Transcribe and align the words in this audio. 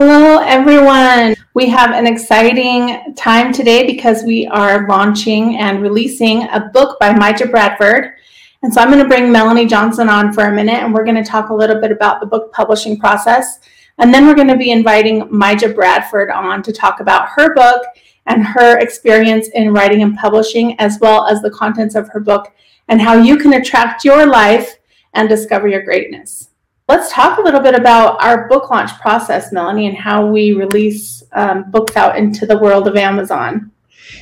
Hello, 0.00 0.38
everyone. 0.38 1.34
We 1.54 1.68
have 1.70 1.90
an 1.90 2.06
exciting 2.06 3.16
time 3.16 3.52
today 3.52 3.84
because 3.84 4.22
we 4.22 4.46
are 4.46 4.86
launching 4.86 5.56
and 5.56 5.82
releasing 5.82 6.44
a 6.50 6.70
book 6.72 7.00
by 7.00 7.12
Mija 7.12 7.50
Bradford. 7.50 8.12
And 8.62 8.72
so 8.72 8.80
I'm 8.80 8.92
going 8.92 9.02
to 9.02 9.08
bring 9.08 9.32
Melanie 9.32 9.66
Johnson 9.66 10.08
on 10.08 10.32
for 10.32 10.44
a 10.44 10.54
minute 10.54 10.76
and 10.76 10.94
we're 10.94 11.02
going 11.02 11.16
to 11.16 11.28
talk 11.28 11.48
a 11.48 11.54
little 11.54 11.80
bit 11.80 11.90
about 11.90 12.20
the 12.20 12.26
book 12.26 12.52
publishing 12.52 12.96
process. 12.96 13.58
And 13.98 14.14
then 14.14 14.24
we're 14.24 14.36
going 14.36 14.46
to 14.46 14.56
be 14.56 14.70
inviting 14.70 15.22
Mija 15.30 15.74
Bradford 15.74 16.30
on 16.30 16.62
to 16.62 16.72
talk 16.72 17.00
about 17.00 17.30
her 17.30 17.52
book 17.52 17.82
and 18.26 18.46
her 18.46 18.78
experience 18.78 19.48
in 19.48 19.72
writing 19.72 20.04
and 20.04 20.16
publishing, 20.16 20.78
as 20.78 20.98
well 21.00 21.26
as 21.26 21.42
the 21.42 21.50
contents 21.50 21.96
of 21.96 22.08
her 22.10 22.20
book 22.20 22.54
and 22.86 23.02
how 23.02 23.14
you 23.14 23.36
can 23.36 23.54
attract 23.54 24.04
your 24.04 24.26
life 24.26 24.76
and 25.14 25.28
discover 25.28 25.66
your 25.66 25.82
greatness. 25.82 26.50
Let's 26.88 27.12
talk 27.12 27.38
a 27.38 27.42
little 27.42 27.60
bit 27.60 27.74
about 27.74 28.22
our 28.24 28.48
book 28.48 28.70
launch 28.70 28.98
process, 28.98 29.52
Melanie, 29.52 29.88
and 29.88 29.96
how 29.96 30.26
we 30.26 30.52
release 30.52 31.22
um, 31.32 31.70
books 31.70 31.96
out 31.96 32.16
into 32.16 32.46
the 32.46 32.56
world 32.56 32.88
of 32.88 32.96
Amazon. 32.96 33.70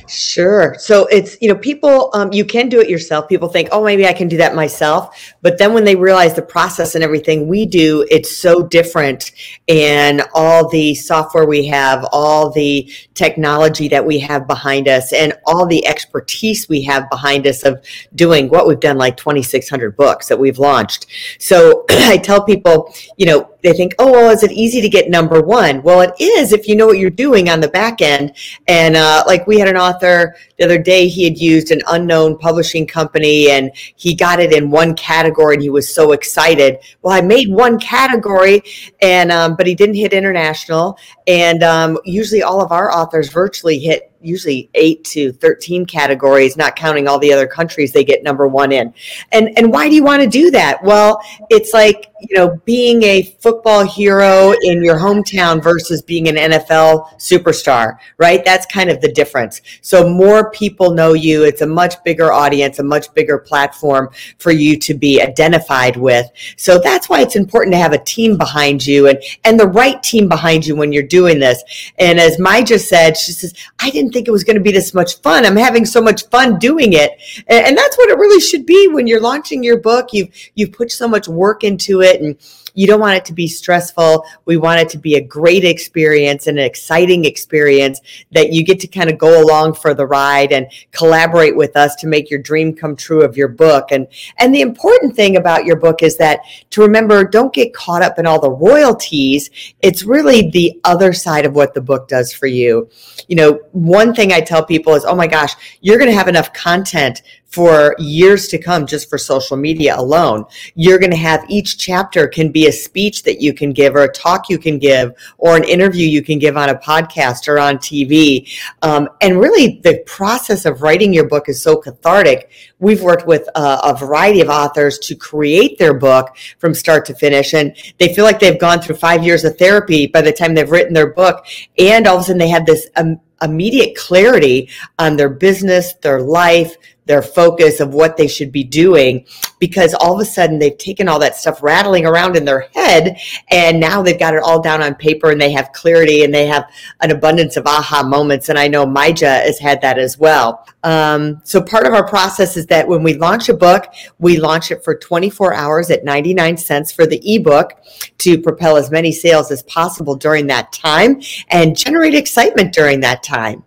Sure. 0.07 0.75
So 0.79 1.05
it's, 1.07 1.37
you 1.41 1.49
know, 1.49 1.55
people, 1.55 2.09
um, 2.13 2.31
you 2.31 2.45
can 2.45 2.69
do 2.69 2.79
it 2.79 2.89
yourself. 2.89 3.27
People 3.27 3.47
think, 3.47 3.69
oh, 3.71 3.83
maybe 3.83 4.07
I 4.07 4.13
can 4.13 4.27
do 4.27 4.37
that 4.37 4.55
myself. 4.55 5.33
But 5.41 5.57
then 5.57 5.73
when 5.73 5.83
they 5.83 5.95
realize 5.95 6.33
the 6.33 6.41
process 6.41 6.95
and 6.95 7.03
everything 7.03 7.47
we 7.47 7.65
do, 7.65 8.05
it's 8.09 8.37
so 8.37 8.63
different. 8.63 9.31
And 9.67 10.23
all 10.33 10.69
the 10.69 10.95
software 10.95 11.45
we 11.45 11.65
have, 11.67 12.05
all 12.11 12.51
the 12.51 12.91
technology 13.13 13.87
that 13.89 14.05
we 14.05 14.19
have 14.19 14.47
behind 14.47 14.87
us, 14.87 15.13
and 15.13 15.33
all 15.45 15.65
the 15.65 15.85
expertise 15.87 16.67
we 16.69 16.81
have 16.83 17.09
behind 17.09 17.47
us 17.47 17.63
of 17.63 17.83
doing 18.15 18.49
what 18.49 18.67
we've 18.67 18.79
done 18.79 18.97
like 18.97 19.17
2,600 19.17 19.95
books 19.95 20.27
that 20.27 20.39
we've 20.39 20.59
launched. 20.59 21.07
So 21.39 21.85
I 21.89 22.17
tell 22.17 22.43
people, 22.43 22.93
you 23.17 23.25
know, 23.25 23.49
they 23.67 23.77
think, 23.77 23.95
oh, 23.99 24.11
well, 24.11 24.29
is 24.29 24.43
it 24.43 24.51
easy 24.51 24.81
to 24.81 24.89
get 24.89 25.09
number 25.09 25.41
one? 25.41 25.81
Well, 25.83 26.01
it 26.01 26.13
is 26.19 26.53
if 26.53 26.67
you 26.67 26.75
know 26.75 26.87
what 26.87 26.97
you're 26.97 27.09
doing 27.09 27.49
on 27.49 27.59
the 27.59 27.67
back 27.67 28.01
end. 28.01 28.33
And 28.67 28.95
uh, 28.95 29.23
like 29.27 29.45
we 29.45 29.59
had 29.59 29.67
an 29.67 29.77
author 29.77 30.35
the 30.57 30.65
other 30.65 30.77
day, 30.77 31.07
he 31.07 31.25
had 31.25 31.37
used 31.37 31.71
an 31.71 31.81
unknown 31.87 32.37
publishing 32.37 32.87
company 32.87 33.49
and 33.49 33.71
he 33.75 34.15
got 34.15 34.39
it 34.39 34.53
in 34.53 34.71
one 34.71 34.95
category 34.95 35.55
and 35.55 35.63
he 35.63 35.69
was 35.69 35.93
so 35.93 36.13
excited. 36.13 36.79
Well, 37.01 37.13
I 37.13 37.21
made 37.21 37.49
one 37.49 37.79
category, 37.79 38.61
and 39.01 39.31
um, 39.31 39.55
but 39.55 39.67
he 39.67 39.75
didn't 39.75 39.95
hit 39.95 40.13
international. 40.13 40.97
And 41.27 41.63
um, 41.63 41.97
usually, 42.05 42.43
all 42.43 42.61
of 42.61 42.71
our 42.71 42.91
authors 42.91 43.29
virtually 43.29 43.79
hit 43.79 44.11
usually 44.21 44.69
eight 44.73 45.03
to 45.05 45.31
13 45.33 45.85
categories, 45.85 46.57
not 46.57 46.75
counting 46.75 47.07
all 47.07 47.19
the 47.19 47.31
other 47.31 47.47
countries 47.47 47.91
they 47.91 48.03
get 48.03 48.23
number 48.23 48.47
one 48.47 48.71
in. 48.71 48.93
And, 49.31 49.57
and 49.57 49.71
why 49.71 49.89
do 49.89 49.95
you 49.95 50.03
want 50.03 50.21
to 50.23 50.29
do 50.29 50.51
that? 50.51 50.83
Well, 50.83 51.21
it's 51.49 51.73
like, 51.73 52.11
you 52.19 52.35
know, 52.35 52.59
being 52.65 53.03
a 53.03 53.21
football 53.41 53.85
hero 53.85 54.53
in 54.63 54.83
your 54.83 54.97
hometown 54.97 55.61
versus 55.61 56.01
being 56.01 56.27
an 56.27 56.35
NFL 56.35 57.07
superstar, 57.17 57.97
right? 58.17 58.43
That's 58.43 58.65
kind 58.65 58.89
of 58.89 59.01
the 59.01 59.11
difference. 59.11 59.61
So 59.81 60.09
more 60.09 60.49
people 60.51 60.91
know 60.91 61.13
you. 61.13 61.43
It's 61.43 61.61
a 61.61 61.67
much 61.67 62.03
bigger 62.03 62.31
audience, 62.31 62.79
a 62.79 62.83
much 62.83 63.13
bigger 63.13 63.37
platform 63.37 64.09
for 64.39 64.51
you 64.51 64.79
to 64.79 64.93
be 64.93 65.21
identified 65.21 65.95
with. 65.95 66.27
So 66.57 66.79
that's 66.79 67.07
why 67.07 67.21
it's 67.21 67.35
important 67.35 67.73
to 67.73 67.79
have 67.79 67.93
a 67.93 68.03
team 68.03 68.37
behind 68.37 68.85
you 68.85 69.07
and, 69.07 69.21
and 69.43 69.59
the 69.59 69.67
right 69.67 70.01
team 70.01 70.27
behind 70.27 70.65
you 70.65 70.75
when 70.75 70.91
you're 70.91 71.03
doing 71.03 71.39
this. 71.39 71.63
And 71.99 72.19
as 72.19 72.39
Mai 72.39 72.63
just 72.63 72.89
said, 72.89 73.15
she 73.15 73.31
says, 73.31 73.53
I 73.79 73.89
didn't 73.89 74.06
think 74.11 74.27
it 74.27 74.31
was 74.31 74.43
going 74.43 74.55
to 74.55 74.61
be 74.61 74.71
this 74.71 74.93
much 74.93 75.19
fun. 75.21 75.45
I'm 75.45 75.55
having 75.55 75.85
so 75.85 76.01
much 76.01 76.27
fun 76.27 76.59
doing 76.59 76.93
it. 76.93 77.11
And, 77.47 77.67
and 77.67 77.77
that's 77.77 77.97
what 77.97 78.09
it 78.09 78.17
really 78.17 78.41
should 78.41 78.65
be 78.65 78.87
when 78.87 79.07
you're 79.07 79.21
launching 79.21 79.63
your 79.63 79.79
book. 79.79 80.09
You've, 80.13 80.29
you've 80.55 80.71
put 80.71 80.91
so 80.91 81.07
much 81.07 81.27
work 81.27 81.63
into 81.63 82.01
it 82.01 82.21
and 82.21 82.37
you 82.77 82.85
don't 82.85 82.99
want 82.99 83.17
it 83.17 83.25
to 83.25 83.33
be 83.33 83.47
stressful. 83.47 84.23
We 84.45 84.55
want 84.55 84.79
it 84.79 84.87
to 84.89 84.99
be 84.99 85.15
a 85.15 85.21
great 85.21 85.65
experience 85.65 86.45
and 86.45 86.59
an 86.59 86.65
exciting 86.65 87.25
experience 87.25 87.99
that 88.31 88.53
you 88.53 88.63
get 88.63 88.79
to 88.81 88.87
kind 88.87 89.09
of 89.09 89.17
go 89.17 89.43
along 89.43 89.73
for 89.73 89.95
the 89.95 90.05
ride 90.05 90.51
and 90.51 90.67
collaborate 90.91 91.57
with 91.57 91.75
us 91.75 91.95
to 91.95 92.07
make 92.07 92.29
your 92.29 92.39
dream 92.39 92.75
come 92.75 92.95
true 92.95 93.23
of 93.23 93.35
your 93.35 93.47
book. 93.47 93.91
And 93.91 94.07
and 94.37 94.53
the 94.53 94.61
important 94.61 95.15
thing 95.15 95.37
about 95.37 95.65
your 95.65 95.75
book 95.75 96.03
is 96.03 96.17
that 96.17 96.41
to 96.69 96.81
remember 96.81 97.23
don't 97.23 97.51
get 97.51 97.73
caught 97.73 98.03
up 98.03 98.19
in 98.19 98.27
all 98.27 98.39
the 98.39 98.51
royalties. 98.51 99.49
It's 99.81 100.03
really 100.03 100.51
the 100.51 100.79
other 100.83 101.13
side 101.13 101.47
of 101.47 101.55
what 101.55 101.73
the 101.73 101.81
book 101.81 102.07
does 102.07 102.31
for 102.31 102.45
you. 102.45 102.89
You 103.27 103.37
know, 103.37 103.59
one 103.71 104.13
thing 104.13 104.31
I 104.31 104.39
tell 104.39 104.63
people 104.63 104.93
is, 104.93 105.03
"Oh 105.03 105.15
my 105.15 105.25
gosh, 105.25 105.55
you're 105.81 105.97
going 105.97 106.11
to 106.11 106.17
have 106.17 106.27
enough 106.27 106.53
content 106.53 107.23
for 107.47 107.95
years 107.97 108.47
to 108.49 108.57
come 108.57 108.85
just 108.85 109.09
for 109.09 109.17
social 109.17 109.57
media 109.57 109.95
alone. 109.97 110.45
You're 110.75 110.99
going 110.99 111.11
to 111.11 111.17
have 111.17 111.45
each 111.49 111.77
chapter 111.77 112.27
can 112.27 112.51
be 112.51 112.67
a 112.67 112.71
speech 112.71 113.23
that 113.23 113.41
you 113.41 113.53
can 113.53 113.71
give 113.71 113.95
or 113.95 114.03
a 114.03 114.11
talk 114.11 114.49
you 114.49 114.57
can 114.57 114.77
give 114.77 115.13
or 115.37 115.55
an 115.55 115.63
interview 115.63 116.05
you 116.07 116.21
can 116.21 116.39
give 116.39 116.57
on 116.57 116.69
a 116.69 116.75
podcast 116.75 117.47
or 117.47 117.57
on 117.57 117.77
TV. 117.77 118.51
Um, 118.81 119.09
and 119.21 119.39
really 119.39 119.79
the 119.83 120.03
process 120.05 120.65
of 120.65 120.81
writing 120.81 121.13
your 121.13 121.27
book 121.27 121.47
is 121.47 121.61
so 121.61 121.77
cathartic. 121.77 122.49
We've 122.79 123.01
worked 123.01 123.25
with 123.25 123.47
a, 123.55 123.79
a 123.83 123.97
variety 123.97 124.41
of 124.41 124.49
authors 124.49 124.99
to 124.99 125.15
create 125.15 125.77
their 125.77 125.93
book 125.93 126.35
from 126.59 126.73
start 126.73 127.05
to 127.05 127.15
finish. 127.15 127.53
And 127.53 127.75
they 127.97 128.13
feel 128.13 128.25
like 128.25 128.39
they've 128.39 128.59
gone 128.59 128.81
through 128.81 128.97
five 128.97 129.23
years 129.23 129.45
of 129.45 129.57
therapy 129.57 130.07
by 130.07 130.21
the 130.21 130.33
time 130.33 130.53
they've 130.53 130.69
written 130.69 130.93
their 130.93 131.13
book. 131.13 131.45
And 131.77 132.07
all 132.07 132.17
of 132.17 132.21
a 132.21 132.25
sudden 132.25 132.39
they 132.39 132.49
have 132.49 132.65
this 132.65 132.87
um, 132.97 133.19
immediate 133.41 133.95
clarity 133.95 134.69
on 134.99 135.15
their 135.15 135.29
business, 135.29 135.93
their 136.01 136.21
life, 136.21 136.75
their 137.07 137.21
focus 137.21 137.79
of 137.79 137.93
what 137.93 138.17
they 138.17 138.27
should 138.27 138.51
be 138.51 138.63
doing 138.63 139.25
because 139.59 139.93
all 139.95 140.13
of 140.13 140.19
a 140.19 140.25
sudden 140.25 140.59
they've 140.59 140.77
taken 140.77 141.07
all 141.07 141.17
that 141.19 141.35
stuff 141.35 141.63
rattling 141.63 142.05
around 142.05 142.35
in 142.35 142.45
their 142.45 142.67
head 142.75 143.17
and 143.49 143.79
now 143.79 144.01
they've 144.01 144.19
got 144.19 144.33
it 144.33 144.43
all 144.43 144.61
down 144.61 144.83
on 144.83 144.93
paper 144.93 145.31
and 145.31 145.41
they 145.41 145.51
have 145.51 145.71
clarity 145.71 146.23
and 146.23 146.33
they 146.33 146.45
have 146.45 146.69
an 147.01 147.11
abundance 147.11 147.57
of 147.57 147.65
aha 147.65 148.03
moments. 148.03 148.49
And 148.49 148.59
i 148.59 148.67
know 148.67 148.85
Mija 148.85 149.43
has 149.43 149.57
had 149.57 149.81
that 149.81 149.97
as 149.97 150.17
well. 150.17 150.65
Um, 150.83 151.41
so 151.43 151.61
part 151.61 151.87
of 151.87 151.93
our 151.93 152.07
process 152.07 152.55
is 152.55 152.67
that 152.67 152.87
when 152.87 153.03
we 153.03 153.15
launch 153.15 153.49
a 153.49 153.53
book 153.53 153.85
we 154.19 154.37
launch 154.37 154.71
it 154.71 154.83
for 154.83 154.95
24 154.95 155.53
hours 155.53 155.89
at 155.89 156.03
99 156.03 156.57
cents 156.57 156.91
for 156.91 157.05
the 157.05 157.21
ebook 157.23 157.73
to 158.19 158.39
propel 158.39 158.77
as 158.77 158.91
many 158.91 159.11
sales 159.11 159.49
as 159.51 159.63
possible 159.63 160.15
during 160.15 160.47
that 160.47 160.71
time 160.71 161.21
and 161.49 161.77
generate 161.77 162.13
excitement 162.13 162.73
during 162.73 162.99
that 162.99 163.23
time 163.23 163.63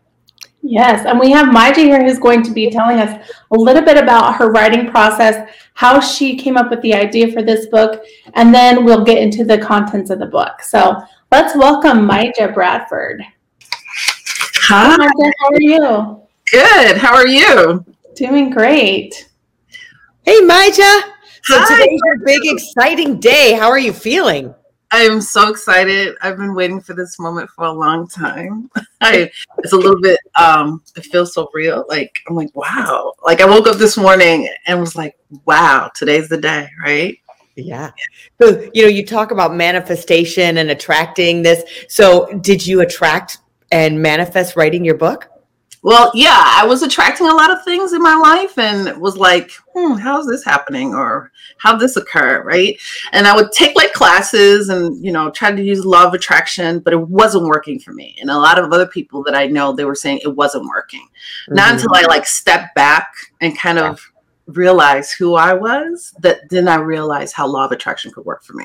Yes, 0.62 1.06
and 1.06 1.18
we 1.18 1.30
have 1.30 1.46
Mija 1.46 1.76
here 1.76 2.04
who's 2.04 2.18
going 2.18 2.42
to 2.42 2.52
be 2.52 2.70
telling 2.70 2.98
us 2.98 3.26
a 3.50 3.56
little 3.56 3.82
bit 3.82 3.96
about 3.96 4.36
her 4.36 4.50
writing 4.50 4.90
process, 4.90 5.48
how 5.74 6.00
she 6.00 6.36
came 6.36 6.58
up 6.58 6.70
with 6.70 6.82
the 6.82 6.92
idea 6.92 7.32
for 7.32 7.42
this 7.42 7.66
book, 7.66 8.04
and 8.34 8.54
then 8.54 8.84
we'll 8.84 9.04
get 9.04 9.18
into 9.18 9.44
the 9.44 9.56
contents 9.56 10.10
of 10.10 10.18
the 10.18 10.26
book. 10.26 10.60
So 10.60 11.02
let's 11.32 11.56
welcome 11.56 12.06
Mija 12.06 12.52
Bradford. 12.52 13.22
Hi. 13.62 14.90
Hi 14.90 14.96
Mija, 14.98 15.32
how 15.38 15.48
are 15.48 15.60
you? 15.60 16.22
Good. 16.52 16.98
How 16.98 17.14
are 17.14 17.26
you? 17.26 17.84
Doing 18.14 18.50
great. 18.50 19.30
Hey, 20.24 20.40
Mija. 20.42 21.02
So 21.44 21.58
Hi. 21.58 21.74
today's 21.74 22.00
your 22.04 22.18
big 22.26 22.42
exciting 22.44 23.18
day. 23.18 23.54
How 23.54 23.70
are 23.70 23.78
you 23.78 23.94
feeling? 23.94 24.54
I 24.92 25.02
am 25.02 25.20
so 25.20 25.50
excited. 25.50 26.16
I've 26.20 26.36
been 26.36 26.54
waiting 26.54 26.80
for 26.80 26.94
this 26.94 27.18
moment 27.18 27.48
for 27.50 27.64
a 27.64 27.72
long 27.72 28.08
time. 28.08 28.70
I, 29.00 29.30
it's 29.58 29.72
a 29.72 29.76
little 29.76 30.00
bit, 30.00 30.18
um, 30.34 30.82
it 30.96 31.04
feels 31.04 31.32
so 31.32 31.48
real. 31.54 31.84
Like, 31.88 32.18
I'm 32.28 32.34
like, 32.34 32.54
wow. 32.54 33.12
Like, 33.24 33.40
I 33.40 33.46
woke 33.46 33.68
up 33.68 33.76
this 33.76 33.96
morning 33.96 34.48
and 34.66 34.80
was 34.80 34.96
like, 34.96 35.16
wow, 35.44 35.90
today's 35.94 36.28
the 36.28 36.38
day, 36.38 36.68
right? 36.82 37.16
Yeah. 37.54 37.90
So, 38.40 38.68
you 38.74 38.82
know, 38.82 38.88
you 38.88 39.06
talk 39.06 39.30
about 39.30 39.54
manifestation 39.54 40.58
and 40.58 40.70
attracting 40.70 41.42
this. 41.42 41.62
So, 41.88 42.26
did 42.40 42.66
you 42.66 42.80
attract 42.80 43.38
and 43.70 44.00
manifest 44.00 44.56
writing 44.56 44.84
your 44.84 44.96
book? 44.96 45.28
Well, 45.82 46.10
yeah, 46.14 46.42
I 46.44 46.66
was 46.66 46.82
attracting 46.82 47.26
a 47.26 47.34
lot 47.34 47.50
of 47.50 47.64
things 47.64 47.94
in 47.94 48.02
my 48.02 48.14
life 48.14 48.58
and 48.58 49.00
was 49.00 49.16
like, 49.16 49.50
hmm, 49.74 49.94
how's 49.94 50.26
this 50.26 50.44
happening? 50.44 50.92
Or 50.92 51.32
how 51.58 51.76
this 51.76 51.96
occur? 51.96 52.42
Right. 52.42 52.78
And 53.12 53.26
I 53.26 53.34
would 53.34 53.50
take 53.52 53.74
like 53.76 53.94
classes 53.94 54.68
and, 54.68 55.02
you 55.02 55.10
know, 55.10 55.30
try 55.30 55.52
to 55.52 55.62
use 55.62 55.84
law 55.86 56.06
of 56.06 56.12
attraction, 56.12 56.80
but 56.80 56.92
it 56.92 57.00
wasn't 57.00 57.46
working 57.46 57.78
for 57.78 57.92
me. 57.92 58.14
And 58.20 58.30
a 58.30 58.38
lot 58.38 58.58
of 58.58 58.70
other 58.72 58.86
people 58.86 59.22
that 59.24 59.34
I 59.34 59.46
know, 59.46 59.72
they 59.72 59.86
were 59.86 59.94
saying 59.94 60.20
it 60.22 60.36
wasn't 60.36 60.68
working. 60.68 61.06
Mm-hmm. 61.46 61.54
Not 61.54 61.72
until 61.72 61.94
I 61.94 62.02
like 62.02 62.26
stepped 62.26 62.74
back 62.74 63.10
and 63.40 63.56
kind 63.56 63.78
of 63.78 64.09
realize 64.56 65.12
who 65.12 65.34
I 65.34 65.54
was, 65.54 66.14
that 66.20 66.48
then 66.50 66.68
I 66.68 66.76
realized 66.76 67.34
how 67.34 67.46
law 67.46 67.64
of 67.64 67.72
attraction 67.72 68.12
could 68.12 68.24
work 68.24 68.42
for 68.44 68.54
me. 68.54 68.64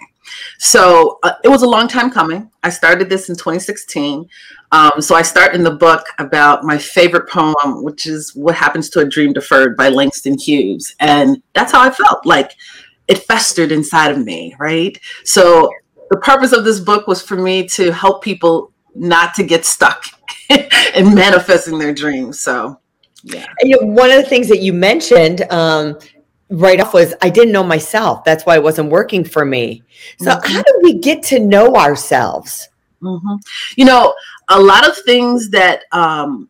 So 0.58 1.20
uh, 1.24 1.34
it 1.44 1.50
was 1.50 1.62
a 1.62 1.70
long 1.70 1.88
time 1.88 2.10
coming. 2.12 2.50
I 2.64 2.70
started 2.70 3.10
this 3.10 3.30
in 3.30 3.36
2016. 3.36 4.28
Um, 4.72 4.92
so 5.00 5.16
I 5.16 5.22
start 5.22 5.56
in 5.56 5.64
the 5.64 5.72
book 5.72 6.06
about 6.20 6.64
my 6.64 6.78
favorite 6.78 7.30
poem, 7.30 7.84
which 7.84 8.06
is 8.06 8.36
What 8.36 8.56
Happens 8.56 8.90
to 8.92 9.00
a 9.00 9.06
Dream 9.06 9.34
Deferred 9.34 9.78
by 9.78 9.90
Langston 9.90 10.38
Hughes. 10.38 10.96
And 11.00 11.42
that's 11.54 11.72
how 11.72 11.82
I 11.82 11.92
felt 11.92 12.26
like 12.26 12.56
it 13.08 13.20
festered 13.20 13.72
inside 13.72 14.12
of 14.12 14.18
me, 14.18 14.56
right? 14.60 15.00
So 15.24 15.70
the 16.10 16.18
purpose 16.18 16.52
of 16.52 16.64
this 16.64 16.80
book 16.80 17.08
was 17.08 17.22
for 17.22 17.36
me 17.36 17.68
to 17.70 17.92
help 17.92 18.24
people 18.24 18.72
not 18.96 19.34
to 19.36 19.44
get 19.44 19.66
stuck 19.66 20.06
in 20.96 21.14
manifesting 21.14 21.78
their 21.78 21.94
dreams. 21.94 22.42
So, 22.42 22.80
yeah. 23.26 23.46
And, 23.60 23.70
you 23.70 23.82
know, 23.82 23.88
one 23.88 24.12
of 24.12 24.18
the 24.18 24.30
things 24.30 24.48
that 24.50 24.62
you 24.62 24.72
mentioned 24.72 25.42
um, 25.52 26.00
right 26.50 26.80
off 26.80 26.94
was 26.94 27.14
I 27.22 27.30
didn't 27.30 27.52
know 27.52 27.64
myself. 27.64 28.24
That's 28.24 28.46
why 28.46 28.56
it 28.56 28.64
wasn't 28.64 28.92
working 28.92 29.24
for 29.24 29.46
me. 29.46 29.84
So, 30.20 30.32
mm-hmm. 30.32 30.54
how 30.54 30.62
do 30.62 30.80
we 30.84 31.00
get 31.00 31.24
to 31.24 31.40
know 31.40 31.76
ourselves? 31.76 32.70
Mm-hmm. 33.02 33.36
You 33.76 33.86
know, 33.86 34.14
a 34.50 34.60
lot 34.60 34.88
of 34.88 34.96
things 35.00 35.50
that 35.50 35.84
um, 35.92 36.50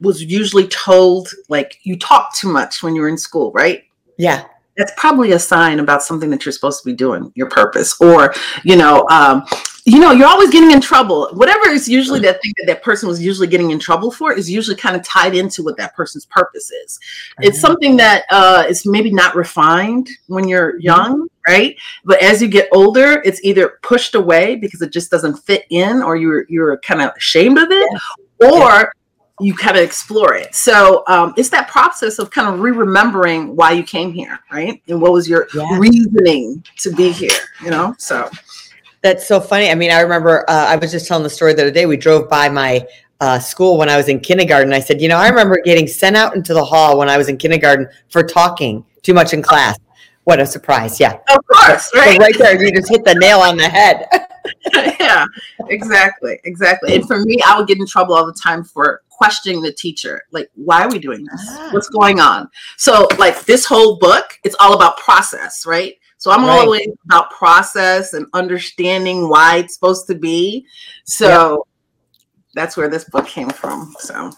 was 0.00 0.22
usually 0.22 0.68
told, 0.68 1.28
like 1.48 1.78
you 1.84 1.98
talk 1.98 2.34
too 2.34 2.50
much 2.50 2.82
when 2.82 2.96
you're 2.96 3.08
in 3.08 3.18
school, 3.18 3.52
right? 3.52 3.84
Yeah 4.16 4.46
that's 4.76 4.92
probably 4.96 5.32
a 5.32 5.38
sign 5.38 5.80
about 5.80 6.02
something 6.02 6.30
that 6.30 6.44
you're 6.44 6.52
supposed 6.52 6.82
to 6.82 6.86
be 6.86 6.92
doing 6.92 7.32
your 7.34 7.48
purpose 7.48 7.98
or 8.00 8.34
you 8.62 8.76
know 8.76 9.06
um, 9.08 9.42
you 9.86 10.00
know 10.00 10.10
you're 10.10 10.26
always 10.26 10.50
getting 10.50 10.72
in 10.72 10.80
trouble 10.80 11.28
whatever 11.32 11.68
is 11.70 11.88
usually 11.88 12.18
that 12.18 12.42
thing 12.42 12.52
that 12.58 12.66
that 12.66 12.82
person 12.82 13.08
was 13.08 13.22
usually 13.22 13.46
getting 13.46 13.70
in 13.70 13.78
trouble 13.78 14.10
for 14.10 14.32
is 14.32 14.50
usually 14.50 14.76
kind 14.76 14.96
of 14.96 15.02
tied 15.04 15.34
into 15.34 15.62
what 15.62 15.76
that 15.76 15.94
person's 15.94 16.26
purpose 16.26 16.70
is 16.72 16.98
it's 17.40 17.60
something 17.60 17.96
that 17.96 18.24
uh, 18.30 18.64
is 18.68 18.84
maybe 18.84 19.12
not 19.12 19.34
refined 19.36 20.08
when 20.26 20.48
you're 20.48 20.72
mm-hmm. 20.72 20.80
young 20.80 21.28
right 21.46 21.76
but 22.04 22.20
as 22.20 22.42
you 22.42 22.48
get 22.48 22.68
older 22.72 23.22
it's 23.24 23.42
either 23.44 23.78
pushed 23.82 24.16
away 24.16 24.56
because 24.56 24.82
it 24.82 24.92
just 24.92 25.10
doesn't 25.10 25.36
fit 25.38 25.64
in 25.70 26.02
or 26.02 26.16
you're 26.16 26.44
you're 26.48 26.76
kind 26.78 27.00
of 27.00 27.12
ashamed 27.16 27.58
of 27.58 27.70
it 27.70 27.88
yeah. 28.40 28.48
or 28.50 28.70
yeah 28.70 28.90
you 29.38 29.54
kind 29.54 29.76
of 29.76 29.82
explore 29.82 30.34
it. 30.34 30.54
So 30.54 31.04
um, 31.08 31.34
it's 31.36 31.50
that 31.50 31.68
process 31.68 32.18
of 32.18 32.30
kind 32.30 32.48
of 32.48 32.60
re-remembering 32.60 33.54
why 33.54 33.72
you 33.72 33.82
came 33.82 34.10
here, 34.10 34.38
right? 34.50 34.82
And 34.88 34.98
what 34.98 35.12
was 35.12 35.28
your 35.28 35.46
yeah. 35.54 35.78
reasoning 35.78 36.64
to 36.78 36.90
be 36.92 37.12
here, 37.12 37.38
you 37.62 37.68
know? 37.70 37.94
So 37.98 38.30
that's 39.06 39.26
so 39.26 39.40
funny. 39.40 39.70
I 39.70 39.74
mean, 39.74 39.90
I 39.90 40.00
remember 40.00 40.44
uh, 40.48 40.66
I 40.66 40.76
was 40.76 40.90
just 40.90 41.06
telling 41.06 41.22
the 41.22 41.30
story 41.30 41.54
the 41.54 41.62
other 41.62 41.70
day. 41.70 41.86
We 41.86 41.96
drove 41.96 42.28
by 42.28 42.48
my 42.48 42.86
uh, 43.20 43.38
school 43.38 43.78
when 43.78 43.88
I 43.88 43.96
was 43.96 44.08
in 44.08 44.20
kindergarten. 44.20 44.72
I 44.72 44.80
said, 44.80 45.00
you 45.00 45.08
know, 45.08 45.16
I 45.16 45.28
remember 45.28 45.60
getting 45.64 45.86
sent 45.86 46.16
out 46.16 46.34
into 46.34 46.52
the 46.52 46.64
hall 46.64 46.98
when 46.98 47.08
I 47.08 47.16
was 47.16 47.28
in 47.28 47.36
kindergarten 47.36 47.88
for 48.08 48.22
talking 48.22 48.84
too 49.02 49.14
much 49.14 49.32
in 49.32 49.42
class. 49.42 49.78
What 50.24 50.40
a 50.40 50.46
surprise! 50.46 50.98
Yeah, 50.98 51.12
of 51.30 51.46
course, 51.46 51.88
right, 51.94 52.14
so 52.14 52.18
right 52.18 52.36
there, 52.36 52.60
you 52.60 52.72
just 52.72 52.88
hit 52.88 53.04
the 53.04 53.14
nail 53.14 53.38
on 53.38 53.56
the 53.56 53.68
head. 53.68 54.08
yeah, 54.98 55.24
exactly, 55.68 56.40
exactly. 56.42 56.96
And 56.96 57.06
for 57.06 57.20
me, 57.20 57.38
I 57.46 57.56
would 57.56 57.68
get 57.68 57.78
in 57.78 57.86
trouble 57.86 58.16
all 58.16 58.26
the 58.26 58.36
time 58.42 58.64
for 58.64 59.02
questioning 59.08 59.62
the 59.62 59.72
teacher 59.72 60.20
like 60.30 60.50
why 60.56 60.82
are 60.82 60.90
we 60.90 60.98
doing 60.98 61.24
this 61.24 61.42
ah. 61.48 61.70
what's 61.72 61.88
going 61.88 62.20
on 62.20 62.46
so 62.76 63.08
like 63.18 63.46
this 63.46 63.64
whole 63.64 63.96
book 63.98 64.38
it's 64.44 64.54
all 64.60 64.74
about 64.74 64.98
process 64.98 65.64
right 65.64 65.94
so 66.26 66.32
i'm 66.32 66.44
right. 66.44 66.58
always 66.58 66.88
about 67.04 67.30
process 67.30 68.14
and 68.14 68.26
understanding 68.34 69.28
why 69.28 69.58
it's 69.58 69.74
supposed 69.74 70.08
to 70.08 70.14
be 70.16 70.66
so 71.04 71.64
that's 72.54 72.76
where 72.76 72.88
this 72.88 73.04
book 73.04 73.26
came 73.28 73.48
from 73.48 73.94
so 74.00 74.30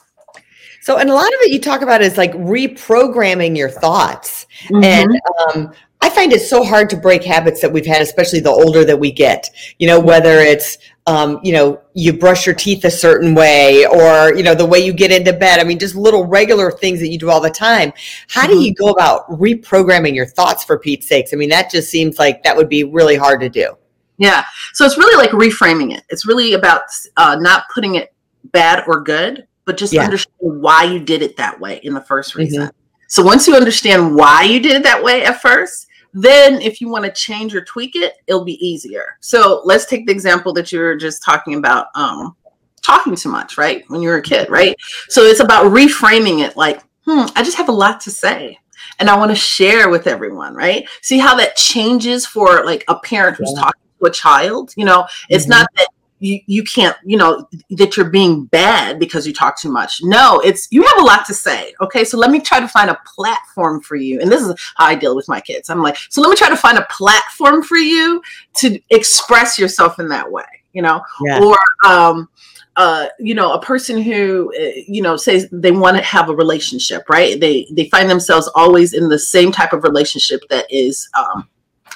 so, 0.80 0.96
and 0.96 1.10
a 1.10 1.14
lot 1.14 1.26
of 1.26 1.40
it 1.40 1.50
you 1.50 1.60
talk 1.60 1.82
about 1.82 2.00
is 2.00 2.16
like 2.16 2.32
reprogramming 2.32 3.54
your 3.54 3.68
thoughts. 3.68 4.46
Mm-hmm. 4.68 4.84
And 4.84 5.20
um, 5.54 5.72
I 6.00 6.08
find 6.08 6.32
it 6.32 6.40
so 6.40 6.64
hard 6.64 6.88
to 6.90 6.96
break 6.96 7.22
habits 7.22 7.60
that 7.60 7.70
we've 7.70 7.84
had, 7.84 8.00
especially 8.00 8.40
the 8.40 8.50
older 8.50 8.86
that 8.86 8.98
we 8.98 9.12
get. 9.12 9.50
You 9.78 9.88
know, 9.88 10.00
whether 10.00 10.38
it's 10.38 10.78
um, 11.08 11.40
you 11.42 11.54
know, 11.54 11.80
you 11.94 12.12
brush 12.12 12.44
your 12.44 12.54
teeth 12.54 12.84
a 12.84 12.90
certain 12.90 13.34
way, 13.34 13.86
or 13.86 14.34
you 14.34 14.42
know, 14.42 14.54
the 14.54 14.66
way 14.66 14.78
you 14.78 14.92
get 14.92 15.10
into 15.10 15.32
bed. 15.32 15.58
I 15.58 15.64
mean, 15.64 15.78
just 15.78 15.94
little 15.94 16.26
regular 16.26 16.70
things 16.70 17.00
that 17.00 17.08
you 17.08 17.18
do 17.18 17.30
all 17.30 17.40
the 17.40 17.48
time. 17.48 17.94
How 18.28 18.42
mm-hmm. 18.42 18.52
do 18.52 18.60
you 18.60 18.74
go 18.74 18.90
about 18.90 19.26
reprogramming 19.30 20.14
your 20.14 20.26
thoughts 20.26 20.62
for 20.64 20.78
Pete's 20.78 21.08
sakes? 21.08 21.32
I 21.32 21.36
mean, 21.36 21.48
that 21.48 21.70
just 21.70 21.90
seems 21.90 22.18
like 22.18 22.42
that 22.42 22.54
would 22.54 22.68
be 22.68 22.84
really 22.84 23.16
hard 23.16 23.40
to 23.40 23.48
do. 23.48 23.74
Yeah. 24.18 24.44
So 24.74 24.84
it's 24.84 24.98
really 24.98 25.16
like 25.16 25.30
reframing 25.30 25.96
it. 25.96 26.04
It's 26.10 26.26
really 26.26 26.52
about 26.52 26.82
uh, 27.16 27.38
not 27.40 27.64
putting 27.72 27.94
it 27.94 28.12
bad 28.52 28.84
or 28.86 29.00
good, 29.00 29.46
but 29.64 29.78
just 29.78 29.94
yeah. 29.94 30.04
understand 30.04 30.36
why 30.40 30.84
you 30.84 31.00
did 31.00 31.22
it 31.22 31.38
that 31.38 31.58
way 31.58 31.80
in 31.82 31.94
the 31.94 32.02
first 32.02 32.34
reason. 32.34 32.64
Mm-hmm. 32.64 32.76
So 33.06 33.22
once 33.22 33.48
you 33.48 33.56
understand 33.56 34.14
why 34.14 34.42
you 34.42 34.60
did 34.60 34.72
it 34.72 34.82
that 34.82 35.02
way 35.02 35.24
at 35.24 35.40
first, 35.40 35.86
then 36.12 36.60
if 36.60 36.80
you 36.80 36.88
want 36.88 37.04
to 37.04 37.12
change 37.12 37.54
or 37.54 37.64
tweak 37.64 37.94
it, 37.96 38.14
it'll 38.26 38.44
be 38.44 38.64
easier. 38.66 39.16
So 39.20 39.62
let's 39.64 39.86
take 39.86 40.06
the 40.06 40.12
example 40.12 40.52
that 40.54 40.72
you 40.72 40.80
were 40.80 40.96
just 40.96 41.22
talking 41.22 41.54
about 41.54 41.88
um, 41.94 42.36
talking 42.82 43.14
too 43.14 43.28
much, 43.28 43.58
right? 43.58 43.84
When 43.88 44.02
you 44.02 44.08
were 44.08 44.18
a 44.18 44.22
kid, 44.22 44.50
right? 44.50 44.76
So 45.08 45.22
it's 45.22 45.40
about 45.40 45.66
reframing 45.66 46.46
it 46.46 46.56
like, 46.56 46.82
hmm, 47.04 47.26
I 47.36 47.42
just 47.42 47.56
have 47.56 47.68
a 47.68 47.72
lot 47.72 48.00
to 48.02 48.10
say 48.10 48.58
and 48.98 49.08
I 49.08 49.16
want 49.16 49.30
to 49.30 49.36
share 49.36 49.88
with 49.90 50.06
everyone, 50.06 50.54
right? 50.54 50.88
See 51.02 51.18
how 51.18 51.36
that 51.36 51.56
changes 51.56 52.26
for 52.26 52.64
like 52.64 52.84
a 52.88 52.98
parent 52.98 53.36
who's 53.36 53.52
yeah. 53.54 53.62
talking 53.62 53.82
to 54.00 54.06
a 54.06 54.10
child. 54.10 54.72
You 54.76 54.84
know, 54.84 55.06
it's 55.28 55.44
mm-hmm. 55.44 55.50
not 55.50 55.68
that 55.76 55.88
you, 56.20 56.40
you 56.46 56.62
can't 56.62 56.96
you 57.04 57.16
know 57.16 57.48
that 57.70 57.96
you're 57.96 58.10
being 58.10 58.44
bad 58.46 58.98
because 58.98 59.26
you 59.26 59.32
talk 59.32 59.58
too 59.58 59.70
much 59.70 60.00
no 60.02 60.40
it's 60.40 60.68
you 60.70 60.82
have 60.82 60.98
a 60.98 61.04
lot 61.04 61.24
to 61.24 61.34
say 61.34 61.74
okay 61.80 62.04
so 62.04 62.18
let 62.18 62.30
me 62.30 62.40
try 62.40 62.60
to 62.60 62.68
find 62.68 62.90
a 62.90 62.98
platform 63.06 63.80
for 63.80 63.96
you 63.96 64.20
and 64.20 64.30
this 64.30 64.42
is 64.42 64.54
how 64.76 64.86
i 64.86 64.94
deal 64.94 65.14
with 65.14 65.28
my 65.28 65.40
kids 65.40 65.70
i'm 65.70 65.82
like 65.82 65.96
so 66.10 66.20
let 66.20 66.30
me 66.30 66.36
try 66.36 66.48
to 66.48 66.56
find 66.56 66.78
a 66.78 66.86
platform 66.90 67.62
for 67.62 67.76
you 67.76 68.22
to 68.54 68.80
express 68.90 69.58
yourself 69.58 69.98
in 69.98 70.08
that 70.08 70.30
way 70.30 70.44
you 70.72 70.82
know 70.82 71.00
yeah. 71.24 71.42
or 71.42 71.56
um 71.86 72.28
uh, 72.78 73.08
you 73.18 73.34
know, 73.34 73.52
a 73.54 73.60
person 73.60 74.00
who, 74.00 74.54
uh, 74.56 74.70
you 74.86 75.02
know, 75.02 75.16
says 75.16 75.48
they 75.50 75.72
want 75.72 75.96
to 75.96 76.02
have 76.04 76.28
a 76.28 76.36
relationship, 76.36 77.02
right? 77.08 77.40
They 77.40 77.66
they 77.72 77.88
find 77.88 78.08
themselves 78.08 78.48
always 78.54 78.92
in 78.92 79.08
the 79.08 79.18
same 79.18 79.50
type 79.50 79.72
of 79.72 79.82
relationship 79.82 80.42
that 80.48 80.64
is 80.70 81.08
um, 81.18 81.48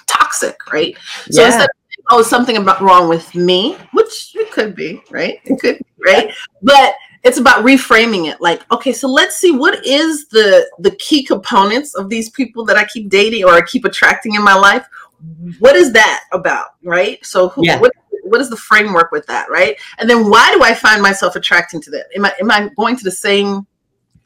toxic, 0.08 0.72
right? 0.72 0.96
So 1.30 1.40
yeah. 1.40 1.46
instead 1.46 1.70
oh, 2.10 2.22
something 2.22 2.56
about 2.56 2.80
wrong 2.80 3.08
with 3.08 3.34
me, 3.34 3.76
which 3.92 4.34
it 4.34 4.50
could 4.50 4.74
be, 4.74 5.02
right? 5.10 5.40
It 5.44 5.60
could 5.60 5.78
be, 5.78 5.84
right? 6.04 6.34
But 6.62 6.94
it's 7.22 7.38
about 7.38 7.64
reframing 7.64 8.28
it 8.28 8.40
like 8.40 8.68
okay 8.72 8.92
so 8.92 9.08
let's 9.08 9.36
see 9.36 9.52
what 9.52 9.84
is 9.86 10.26
the 10.28 10.68
the 10.80 10.90
key 10.96 11.22
components 11.22 11.94
of 11.94 12.08
these 12.08 12.28
people 12.30 12.64
that 12.64 12.76
i 12.76 12.84
keep 12.84 13.08
dating 13.08 13.44
or 13.44 13.52
i 13.52 13.62
keep 13.62 13.84
attracting 13.84 14.34
in 14.34 14.42
my 14.42 14.54
life 14.54 14.86
what 15.60 15.76
is 15.76 15.92
that 15.92 16.24
about 16.32 16.70
right 16.82 17.24
so 17.24 17.48
who, 17.50 17.64
yeah. 17.64 17.78
what, 17.78 17.92
what 18.24 18.40
is 18.40 18.50
the 18.50 18.56
framework 18.56 19.12
with 19.12 19.24
that 19.26 19.48
right 19.50 19.78
and 19.98 20.10
then 20.10 20.28
why 20.28 20.52
do 20.52 20.62
i 20.62 20.74
find 20.74 21.00
myself 21.00 21.36
attracting 21.36 21.80
to 21.80 21.90
that 21.90 22.06
am 22.16 22.24
i 22.24 22.32
am 22.40 22.50
i 22.50 22.68
going 22.76 22.96
to 22.96 23.04
the 23.04 23.10
same 23.10 23.66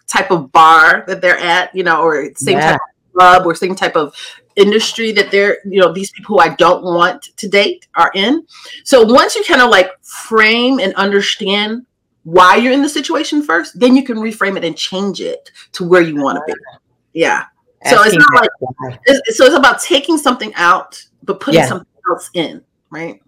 type 0.07 0.31
of 0.31 0.51
bar 0.53 1.05
that 1.07 1.21
they're 1.21 1.39
at 1.39 1.75
you 1.75 1.83
know 1.83 2.01
or 2.01 2.31
same 2.37 2.57
yeah. 2.57 2.73
type 2.73 2.81
of 2.81 3.13
club 3.13 3.47
or 3.47 3.55
same 3.55 3.75
type 3.75 3.97
of 3.97 4.15
industry 4.57 5.13
that 5.13 5.31
they're, 5.31 5.59
you 5.65 5.81
know, 5.81 5.93
these 5.93 6.11
people 6.11 6.37
who 6.37 6.41
I 6.41 6.55
don't 6.57 6.83
want 6.83 7.23
to 7.37 7.49
date 7.49 7.87
are 7.95 8.11
in. 8.15 8.47
So 8.85 9.05
once 9.05 9.35
you 9.37 9.45
kind 9.45 9.63
of 9.63 9.71
like 9.71 9.91
frame 10.03 10.81
and 10.81 10.95
understand 10.95 11.87
why 12.25 12.57
you're 12.57 12.73
in 12.73 12.83
the 12.83 12.89
situation 12.89 13.43
first, 13.43 13.79
then 13.79 13.95
you 13.95 14.03
can 14.03 14.17
reframe 14.17 14.57
it 14.57 14.65
and 14.65 14.77
change 14.77 15.21
it 15.21 15.53
to 15.73 15.85
where 15.85 16.03
you 16.03 16.17
want 16.17 16.39
to 16.39 16.53
be. 16.53 16.59
Yeah. 17.13 17.45
So 17.85 18.03
it's 18.03 18.17
not 18.17 18.35
like 18.35 18.99
it's, 19.05 19.39
so 19.39 19.45
it's 19.45 19.55
about 19.55 19.81
taking 19.81 20.19
something 20.19 20.53
out 20.55 21.07
but 21.27 21.41
putting 21.41 21.61
yeah. 21.61 21.67
something 21.67 21.87
else 22.11 22.31
in, 22.35 22.63
right? 22.91 23.21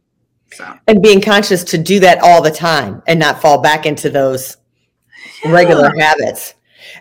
So 0.53 0.73
and 0.87 1.03
being 1.03 1.21
conscious 1.21 1.63
to 1.65 1.79
do 1.79 2.01
that 2.01 2.21
all 2.23 2.41
the 2.41 2.51
time 2.51 3.03
and 3.07 3.21
not 3.21 3.43
fall 3.43 3.61
back 3.61 3.85
into 3.85 4.09
those 4.09 4.57
yeah. 5.45 5.51
regular 5.53 5.93
habits. 5.99 6.55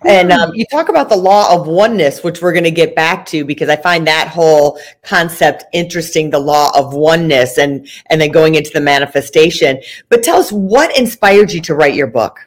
And 0.05 0.31
um, 0.31 0.51
you 0.53 0.65
talk 0.65 0.89
about 0.89 1.09
the 1.09 1.15
law 1.15 1.53
of 1.53 1.67
oneness, 1.67 2.23
which 2.23 2.41
we're 2.41 2.53
going 2.53 2.63
to 2.63 2.71
get 2.71 2.95
back 2.95 3.25
to 3.27 3.45
because 3.45 3.69
I 3.69 3.75
find 3.75 4.05
that 4.07 4.27
whole 4.27 4.79
concept 5.03 5.65
interesting, 5.73 6.29
the 6.29 6.39
law 6.39 6.71
of 6.77 6.93
oneness 6.93 7.57
and, 7.57 7.87
and 8.09 8.19
then 8.19 8.31
going 8.31 8.55
into 8.55 8.71
the 8.73 8.81
manifestation. 8.81 9.79
But 10.09 10.23
tell 10.23 10.37
us 10.37 10.51
what 10.51 10.97
inspired 10.97 11.51
you 11.51 11.61
to 11.61 11.75
write 11.75 11.95
your 11.95 12.07
book? 12.07 12.39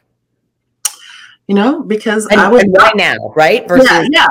You 1.47 1.55
know, 1.55 1.83
because 1.83 2.27
and, 2.27 2.41
I 2.41 2.49
was 2.49 2.63
and 2.63 2.73
why 2.73 2.93
now, 2.95 3.33
right? 3.35 3.67
Versus- 3.67 3.89
yeah, 3.91 4.07
yeah, 4.11 4.27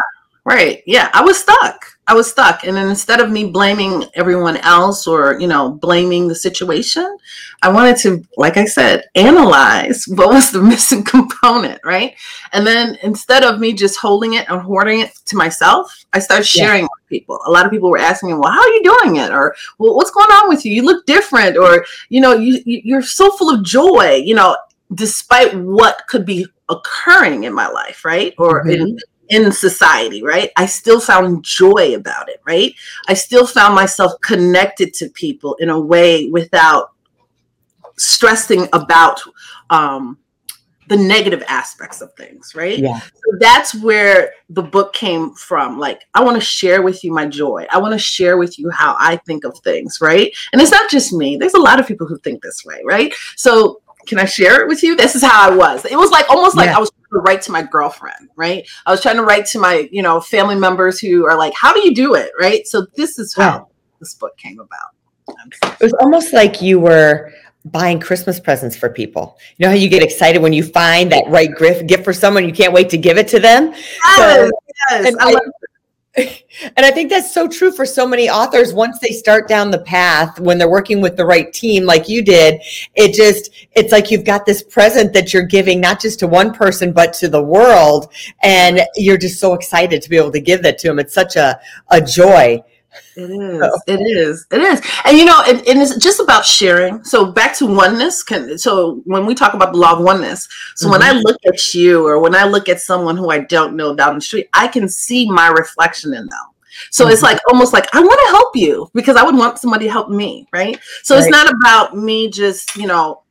right. 0.45 0.81
Yeah, 0.85 1.09
I 1.13 1.21
was 1.21 1.37
stuck. 1.37 1.88
I 2.09 2.15
was 2.15 2.27
stuck. 2.27 2.63
And 2.63 2.75
then 2.75 2.89
instead 2.89 3.19
of 3.19 3.29
me 3.29 3.51
blaming 3.51 4.03
everyone 4.15 4.57
else 4.57 5.05
or, 5.05 5.39
you 5.39 5.45
know, 5.45 5.69
blaming 5.69 6.27
the 6.27 6.33
situation, 6.33 7.17
I 7.61 7.69
wanted 7.69 7.97
to, 7.97 8.25
like 8.35 8.57
I 8.57 8.65
said, 8.65 9.03
analyze 9.13 10.05
what 10.07 10.29
was 10.29 10.51
the 10.51 10.59
missing 10.59 11.03
component, 11.15 11.79
right? 11.85 12.15
And 12.51 12.65
then 12.65 12.97
instead 13.03 13.43
of 13.43 13.59
me 13.59 13.73
just 13.73 13.99
holding 13.99 14.33
it 14.33 14.49
and 14.49 14.59
hoarding 14.59 15.01
it 15.01 15.13
to 15.27 15.35
myself, 15.35 16.03
I 16.11 16.17
started 16.17 16.47
sharing 16.47 16.81
yeah. 16.81 16.87
with 16.99 17.09
people. 17.09 17.39
A 17.45 17.51
lot 17.51 17.67
of 17.67 17.71
people 17.71 17.91
were 17.91 17.99
asking 17.99 18.29
me, 18.29 18.35
well, 18.35 18.51
how 18.51 18.61
are 18.61 18.69
you 18.69 18.83
doing 18.83 19.17
it? 19.17 19.31
Or, 19.31 19.55
well, 19.77 19.95
what's 19.95 20.09
going 20.09 20.31
on 20.31 20.49
with 20.49 20.65
you? 20.65 20.73
You 20.73 20.81
look 20.81 21.05
different. 21.05 21.57
Or, 21.57 21.85
you 22.09 22.21
know, 22.21 22.33
you, 22.33 22.59
you're 22.65 23.03
so 23.03 23.29
full 23.29 23.53
of 23.53 23.63
joy, 23.63 24.15
you 24.15 24.33
know, 24.33 24.57
despite 24.95 25.53
what 25.53 26.01
could 26.07 26.25
be 26.25 26.47
occurring 26.69 27.43
in 27.43 27.53
my 27.53 27.67
life, 27.67 28.03
right? 28.03 28.33
Or 28.39 28.63
mm-hmm. 28.63 28.71
in 28.81 28.97
in 29.29 29.51
society, 29.51 30.23
right? 30.23 30.51
I 30.57 30.65
still 30.65 30.99
found 30.99 31.43
joy 31.43 31.95
about 31.95 32.29
it, 32.29 32.41
right? 32.45 32.73
I 33.07 33.13
still 33.13 33.45
found 33.45 33.75
myself 33.75 34.13
connected 34.21 34.93
to 34.95 35.09
people 35.09 35.55
in 35.59 35.69
a 35.69 35.79
way 35.79 36.29
without 36.29 36.91
stressing 37.97 38.67
about 38.73 39.21
um, 39.69 40.17
the 40.87 40.97
negative 40.97 41.43
aspects 41.47 42.01
of 42.01 42.11
things, 42.13 42.55
right? 42.55 42.79
Yeah. 42.79 42.99
So 42.99 43.37
that's 43.39 43.75
where 43.75 44.33
the 44.49 44.63
book 44.63 44.93
came 44.93 45.33
from. 45.35 45.77
Like, 45.77 46.05
I 46.15 46.23
want 46.23 46.35
to 46.35 46.41
share 46.41 46.81
with 46.81 47.03
you 47.03 47.13
my 47.13 47.27
joy. 47.27 47.67
I 47.71 47.77
want 47.77 47.93
to 47.93 47.99
share 47.99 48.37
with 48.37 48.57
you 48.57 48.71
how 48.71 48.95
I 48.99 49.17
think 49.17 49.43
of 49.43 49.57
things, 49.59 49.99
right? 50.01 50.33
And 50.51 50.61
it's 50.61 50.71
not 50.71 50.89
just 50.89 51.13
me. 51.13 51.37
There's 51.37 51.53
a 51.53 51.61
lot 51.61 51.79
of 51.79 51.85
people 51.85 52.07
who 52.07 52.17
think 52.19 52.41
this 52.41 52.65
way, 52.65 52.81
right? 52.83 53.13
So 53.35 53.81
can 54.07 54.17
I 54.17 54.25
share 54.25 54.61
it 54.61 54.67
with 54.67 54.81
you? 54.81 54.95
This 54.95 55.15
is 55.15 55.23
how 55.23 55.51
I 55.51 55.55
was. 55.55 55.85
It 55.85 55.97
was 55.97 56.09
like 56.09 56.27
almost 56.29 56.57
like 56.57 56.67
Yeah. 56.67 56.77
I 56.77 56.79
was 56.79 56.91
to 57.11 57.19
write 57.19 57.41
to 57.43 57.51
my 57.51 57.63
girlfriend, 57.63 58.29
right? 58.35 58.67
I 58.85 58.91
was 58.91 59.01
trying 59.01 59.17
to 59.17 59.23
write 59.23 59.45
to 59.47 59.59
my, 59.59 59.87
you 59.91 60.01
know, 60.01 60.19
family 60.21 60.55
members 60.55 60.99
who 60.99 61.25
are 61.25 61.37
like, 61.37 61.53
how 61.55 61.73
do 61.73 61.79
you 61.81 61.93
do 61.93 62.15
it? 62.15 62.31
Right. 62.39 62.65
So 62.67 62.85
this 62.95 63.17
is 63.19 63.33
how 63.35 63.43
Yeah. 63.43 63.59
this 63.99 64.13
book 64.15 64.37
came 64.37 64.59
about. 64.59 64.89
It 65.79 65.83
was 65.83 65.93
almost 65.99 66.33
like 66.33 66.61
you 66.61 66.79
were 66.79 67.31
buying 67.65 67.99
Christmas 67.99 68.39
presents 68.39 68.75
for 68.75 68.89
people. 68.89 69.37
You 69.57 69.65
know 69.65 69.69
how 69.71 69.75
you 69.77 69.89
get 69.89 70.01
excited 70.01 70.41
when 70.41 70.53
you 70.53 70.63
find 70.63 71.11
that 71.11 71.25
right 71.27 71.55
gift 71.57 71.87
gift 71.87 72.03
for 72.03 72.13
someone, 72.13 72.45
you 72.45 72.53
can't 72.53 72.73
wait 72.73 72.89
to 72.89 72.97
give 72.97 73.17
it 73.17 73.27
to 73.29 73.39
them. 73.39 73.71
Yes, 73.73 74.51
yes. 74.91 75.05
and 75.07 75.17
I 75.19 75.33
I- 75.33 75.39
And 76.75 76.85
I 76.85 76.91
think 76.91 77.09
that's 77.09 77.33
so 77.33 77.47
true 77.47 77.71
for 77.71 77.85
so 77.85 78.05
many 78.05 78.29
authors. 78.29 78.73
Once 78.73 78.99
they 78.99 79.11
start 79.11 79.47
down 79.47 79.71
the 79.71 79.79
path, 79.79 80.39
when 80.39 80.57
they're 80.57 80.69
working 80.69 80.99
with 80.99 81.15
the 81.15 81.25
right 81.25 81.51
team, 81.53 81.85
like 81.85 82.09
you 82.09 82.21
did, 82.21 82.61
it 82.95 83.13
just, 83.13 83.51
it's 83.73 83.91
like 83.91 84.11
you've 84.11 84.25
got 84.25 84.45
this 84.45 84.61
present 84.61 85.13
that 85.13 85.33
you're 85.33 85.43
giving 85.43 85.79
not 85.79 86.01
just 86.01 86.19
to 86.19 86.27
one 86.27 86.53
person, 86.53 86.91
but 86.91 87.13
to 87.13 87.29
the 87.29 87.41
world. 87.41 88.11
And 88.41 88.81
you're 88.95 89.17
just 89.17 89.39
so 89.39 89.53
excited 89.53 90.01
to 90.01 90.09
be 90.09 90.17
able 90.17 90.31
to 90.31 90.41
give 90.41 90.61
that 90.63 90.77
to 90.79 90.87
them. 90.87 90.99
It's 90.99 91.13
such 91.13 91.35
a, 91.35 91.59
a 91.89 92.01
joy. 92.01 92.63
It 93.15 93.29
is. 93.31 93.83
It 93.87 93.99
is. 94.01 94.47
It 94.51 94.61
is. 94.61 94.81
And 95.05 95.17
you 95.17 95.25
know, 95.25 95.41
and, 95.47 95.57
and 95.67 95.81
it's 95.81 95.95
just 95.97 96.19
about 96.19 96.45
sharing. 96.45 97.03
So 97.03 97.31
back 97.31 97.55
to 97.57 97.65
oneness. 97.67 98.23
Can 98.23 98.57
so 98.57 99.01
when 99.05 99.25
we 99.25 99.35
talk 99.35 99.53
about 99.53 99.73
the 99.73 99.79
law 99.79 99.93
of 99.97 100.03
oneness, 100.03 100.47
so 100.75 100.89
when 100.89 101.01
I 101.01 101.11
look 101.11 101.37
at 101.45 101.73
you 101.73 102.05
or 102.07 102.19
when 102.19 102.35
I 102.35 102.45
look 102.45 102.69
at 102.69 102.79
someone 102.81 103.17
who 103.17 103.29
I 103.29 103.39
don't 103.39 103.75
know 103.75 103.95
down 103.95 104.15
the 104.15 104.21
street, 104.21 104.49
I 104.53 104.67
can 104.67 104.87
see 104.87 105.29
my 105.29 105.47
reflection 105.47 106.13
in 106.13 106.27
them. 106.27 106.45
So 106.91 107.07
it's 107.07 107.19
Mhm. 107.19 107.23
like 107.23 107.39
almost 107.49 107.73
like 107.73 107.93
I 107.93 107.99
want 107.99 108.19
to 108.25 108.31
help 108.31 108.55
you 108.55 108.89
because 108.93 109.17
I 109.17 109.23
would 109.23 109.35
want 109.35 109.59
somebody 109.59 109.85
to 109.85 109.91
help 109.91 110.09
me, 110.09 110.47
right? 110.53 110.79
So 111.03 111.17
it's 111.17 111.27
not 111.29 111.51
about 111.51 111.97
me 111.97 112.29
just, 112.29 112.75
you 112.77 112.87
know, 112.87 113.21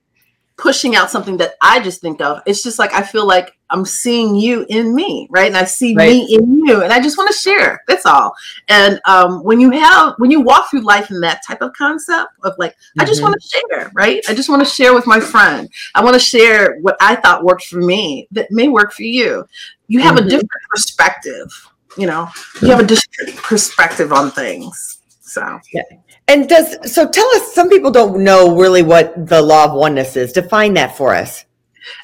pushing 0.59 0.97
out 0.97 1.11
something 1.11 1.37
that 1.39 1.53
I 1.63 1.81
just 1.81 2.01
think 2.01 2.21
of. 2.21 2.43
It's 2.45 2.63
just 2.63 2.79
like 2.79 2.93
I 2.93 3.03
feel 3.03 3.27
like 3.27 3.57
I'm 3.71 3.85
seeing 3.85 4.35
you 4.35 4.67
in 4.69 4.95
me, 4.95 5.29
right? 5.31 5.47
And 5.47 5.57
I 5.57 5.65
see 5.65 5.95
Right. 5.95 6.09
me 6.09 6.35
in 6.35 6.67
you, 6.67 6.83
and 6.83 6.93
I 6.93 7.01
just 7.01 7.17
want 7.17 7.31
to 7.31 7.37
share. 7.37 7.83
That's 7.87 8.05
all. 8.05 8.35
And 8.69 9.01
um, 9.07 9.43
when 9.45 9.61
you 9.61 9.71
have 9.71 10.15
when 10.19 10.31
you 10.31 10.41
walk 10.41 10.69
through 10.71 10.81
life 10.81 11.11
in 11.11 11.21
that 11.21 11.43
type 11.47 11.63
of 11.63 11.73
concept 11.75 12.33
of 12.43 12.55
like, 12.59 12.75
I 12.99 13.05
just 13.05 13.21
Mhm. 13.21 13.25
want 13.25 13.41
to 13.41 13.49
share, 13.49 13.91
right? 13.95 14.23
I 14.29 14.35
just 14.35 14.49
want 14.49 14.63
to 14.65 14.69
share 14.71 14.95
with 14.95 15.07
my 15.07 15.21
friend. 15.21 15.69
I 15.95 16.03
want 16.03 16.15
to 16.15 16.21
share 16.21 16.79
what 16.81 16.97
I 17.01 17.15
thought 17.17 17.45
worked 17.45 17.67
for 17.67 17.79
me 17.81 18.27
that 18.33 18.51
may 18.51 18.69
work 18.69 18.93
for 18.93 19.05
you. 19.05 19.47
You 19.87 20.01
have 20.01 20.17
Mhm. 20.17 20.27
a 20.27 20.31
different 20.31 20.63
perspective. 20.71 21.49
You 21.97 22.07
know, 22.07 22.29
you 22.63 22.69
have 22.71 22.81
a 22.81 22.85
different 22.85 23.37
perspective 23.43 24.13
on 24.13 24.31
things. 24.31 24.98
So 25.29 25.61
And 26.29 26.49
does, 26.49 26.93
so 26.93 27.09
tell 27.09 27.27
us, 27.37 27.53
some 27.55 27.69
people 27.69 27.91
don't 27.91 28.23
know 28.25 28.57
really 28.57 28.83
what 28.83 29.27
the 29.29 29.41
law 29.43 29.67
of 29.67 29.73
oneness 29.75 30.17
is. 30.17 30.33
Define 30.33 30.75
that 30.75 30.97
for 30.97 31.15
us. 31.15 31.45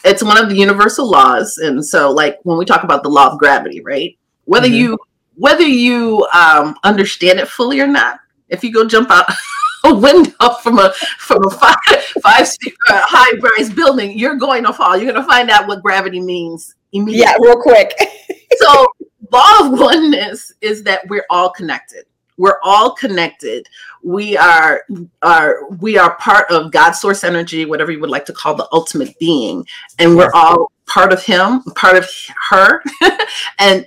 it's 0.05 0.23
one 0.23 0.39
of 0.39 0.49
the 0.49 0.57
universal 0.57 1.11
laws 1.11 1.59
and 1.59 1.85
so 1.85 2.11
like 2.11 2.39
when 2.45 2.57
we 2.57 2.65
talk 2.65 2.85
about 2.85 3.03
the 3.03 3.09
law 3.09 3.31
of 3.31 3.39
gravity 3.39 3.81
right 3.83 4.17
whether 4.47 4.69
Mhm. 4.69 4.77
you 4.81 4.99
whether 5.37 5.67
you 5.67 6.27
um, 6.33 6.75
understand 6.85 7.39
it 7.39 7.49
fully 7.49 7.81
or 7.81 7.87
not 7.87 8.19
if 8.49 8.65
you 8.65 8.73
go 8.73 8.87
jump 8.87 9.11
out 9.11 9.27
a 9.85 9.93
window 9.95 10.49
from 10.63 10.79
a 10.79 10.93
from 11.19 11.45
a 11.47 11.51
five 11.63 11.77
five 12.23 12.47
uh, 12.89 13.03
high 13.05 13.37
rise 13.41 13.69
building 13.71 14.17
you're 14.19 14.37
going 14.37 14.65
to 14.65 14.73
fall 14.73 14.97
you're 14.97 15.11
going 15.13 15.23
to 15.23 15.29
find 15.31 15.51
out 15.51 15.67
what 15.69 15.83
gravity 15.83 16.21
means 16.21 16.75
immediately 16.93 17.21
Yeah, 17.21 17.37
real 17.41 17.61
quick. 17.61 17.93
so 18.63 18.87
law 19.33 19.53
of 19.67 19.79
oneness 19.79 20.51
is 20.63 20.83
that 20.85 21.01
we're 21.09 21.27
all 21.29 21.51
connected 21.51 22.05
we're 22.37 22.59
all 22.63 22.93
connected 22.95 23.69
we 24.03 24.37
are 24.37 24.83
are 25.23 25.69
we 25.81 25.97
are 25.97 26.17
part 26.17 26.51
of 26.51 26.71
god's 26.73 27.01
source 27.01 27.25
energy 27.25 27.65
whatever 27.65 27.93
you 27.93 28.01
would 28.01 28.11
like 28.11 28.25
to 28.25 28.33
call 28.33 28.55
the 28.55 28.69
ultimate 28.73 29.17
being 29.19 29.65
and 29.99 30.17
we're 30.17 30.31
all 30.35 30.71
part 30.87 31.13
of 31.13 31.23
him 31.23 31.63
part 31.75 31.97
of 31.97 32.09
her 32.51 32.83
and 33.59 33.87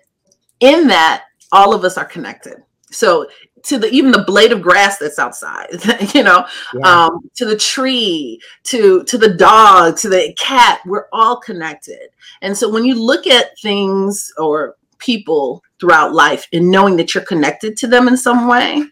in 0.60 0.88
that 0.88 1.26
all 1.52 1.74
of 1.74 1.84
us 1.84 1.98
are 1.98 2.06
connected 2.06 2.56
so 2.90 3.28
to 3.64 3.78
the 3.78 3.90
even 3.90 4.12
the 4.12 4.24
blade 4.24 4.54
of 4.54 4.62
grass 4.62 4.98
that's 4.98 5.20
outside 5.20 5.68
you 6.16 6.24
know 6.24 6.46
Yeah. 6.74 7.06
um, 7.06 7.30
to 7.36 7.44
the 7.46 7.58
tree, 7.58 8.40
to 8.66 9.04
to 9.04 9.18
the 9.18 9.34
dog, 9.34 9.98
to 9.98 10.10
the 10.10 10.34
cat. 10.38 10.80
We're 10.86 11.08
all 11.12 11.38
connected. 11.38 12.10
And 12.42 12.56
so 12.58 12.70
when 12.70 12.86
you 12.86 12.96
look 12.96 13.28
at 13.28 13.60
things 13.60 14.32
or 14.38 14.77
people 15.00 15.64
throughout 15.80 16.14
life 16.14 16.46
and 16.54 16.70
knowing 16.70 16.98
that 16.98 17.14
you're 17.14 17.24
connected 17.24 17.78
to 17.78 17.88
them 17.88 18.08
in 18.08 18.18
some 18.18 18.48
way, 18.48 18.84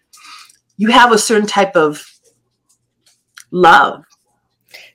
you 0.78 0.90
have 0.90 1.12
a 1.12 1.18
certain 1.18 1.48
type 1.48 1.76
of 1.76 2.06
love. 3.52 4.04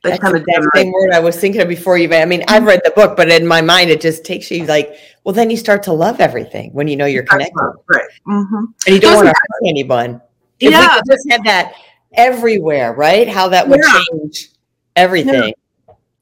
That 0.03 0.11
That's 0.11 0.21
kind 0.23 0.37
of 0.37 0.43
exact 0.43 0.77
same 0.77 0.93
word 0.93 1.13
I 1.13 1.21
was 1.21 1.37
thinking 1.37 1.61
of 1.61 1.69
before 1.69 1.99
you. 1.99 2.13
I 2.15 2.25
mean, 2.25 2.41
Mm-hmm. 2.41 2.51
I've 2.55 2.65
read 2.65 2.81
the 2.85 2.91
book, 2.93 3.17
but 3.17 3.31
in 3.31 3.47
my 3.47 3.61
mind, 3.61 3.91
it 3.91 4.01
just 4.01 4.25
takes 4.25 4.51
you 4.51 4.65
like, 4.65 4.95
well, 5.25 5.35
then 5.35 5.51
you 5.51 5.57
start 5.59 5.83
to 5.85 5.93
love 5.93 6.21
everything 6.21 6.73
when 6.73 6.89
you 6.89 6.97
know 6.97 7.07
you're 7.07 7.23
connected 7.23 7.55
Right. 7.87 8.05
hmm 8.25 8.65
and 8.87 8.95
you 8.95 9.01
don't 9.01 9.15
want 9.15 9.27
to 9.27 9.35
hurt 9.35 9.69
anyone. 9.69 10.21
If 10.59 10.69
we 10.71 10.71
Yeah. 10.71 10.95
could 10.95 11.05
just 11.11 11.31
had 11.31 11.45
that 11.45 11.75
everywhere, 12.15 12.95
right? 12.95 13.29
How 13.29 13.49
that 13.49 13.69
would 13.69 13.81
Yeah. 13.83 14.01
change 14.13 14.51
everything. 14.97 15.53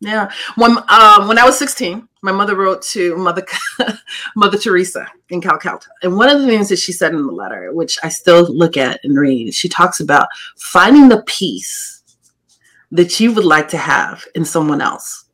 Yeah. 0.01 0.31
When 0.57 0.79
um 0.89 1.29
when 1.29 1.39
I 1.39 1.45
was 1.45 1.57
16, 1.59 2.08
my 2.23 2.33
mother 2.33 2.57
wrote 2.57 2.83
to 2.83 3.17
Mother 3.17 3.45
Mother 4.37 4.59
Teresa 4.59 5.07
in 5.31 5.41
Calcutta. 5.41 5.89
And 6.03 6.17
one 6.17 6.29
of 6.29 6.41
the 6.41 6.47
things 6.47 6.69
that 6.69 6.79
she 6.79 6.93
said 6.93 7.13
in 7.13 7.27
the 7.27 7.33
letter, 7.33 7.73
which 7.73 7.99
I 8.03 8.09
still 8.09 8.53
look 8.55 8.77
at 8.77 9.01
and 9.05 9.19
read, 9.19 9.55
she 9.55 9.69
talks 9.69 10.01
about 10.01 10.29
finding 10.57 11.09
the 11.09 11.23
peace 11.27 12.03
that 12.91 13.21
you 13.21 13.33
would 13.33 13.45
like 13.45 13.69
to 13.69 13.77
have 13.77 14.25
in 14.35 14.45
someone 14.45 14.81
else. 14.81 15.27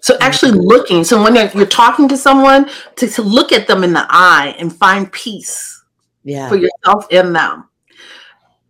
So 0.00 0.16
actually 0.20 0.52
mm-hmm. 0.52 0.60
looking, 0.60 1.04
so 1.04 1.22
when 1.22 1.34
you're, 1.34 1.50
you're 1.50 1.66
talking 1.66 2.08
to 2.08 2.16
someone, 2.16 2.70
to, 2.96 3.08
to 3.08 3.22
look 3.22 3.52
at 3.52 3.66
them 3.66 3.84
in 3.84 3.92
the 3.92 4.06
eye 4.08 4.54
and 4.58 4.74
find 4.74 5.10
peace 5.12 5.84
Yeah. 6.24 6.48
for 6.48 6.56
yourself 6.56 7.06
and 7.10 7.34
them. 7.34 7.67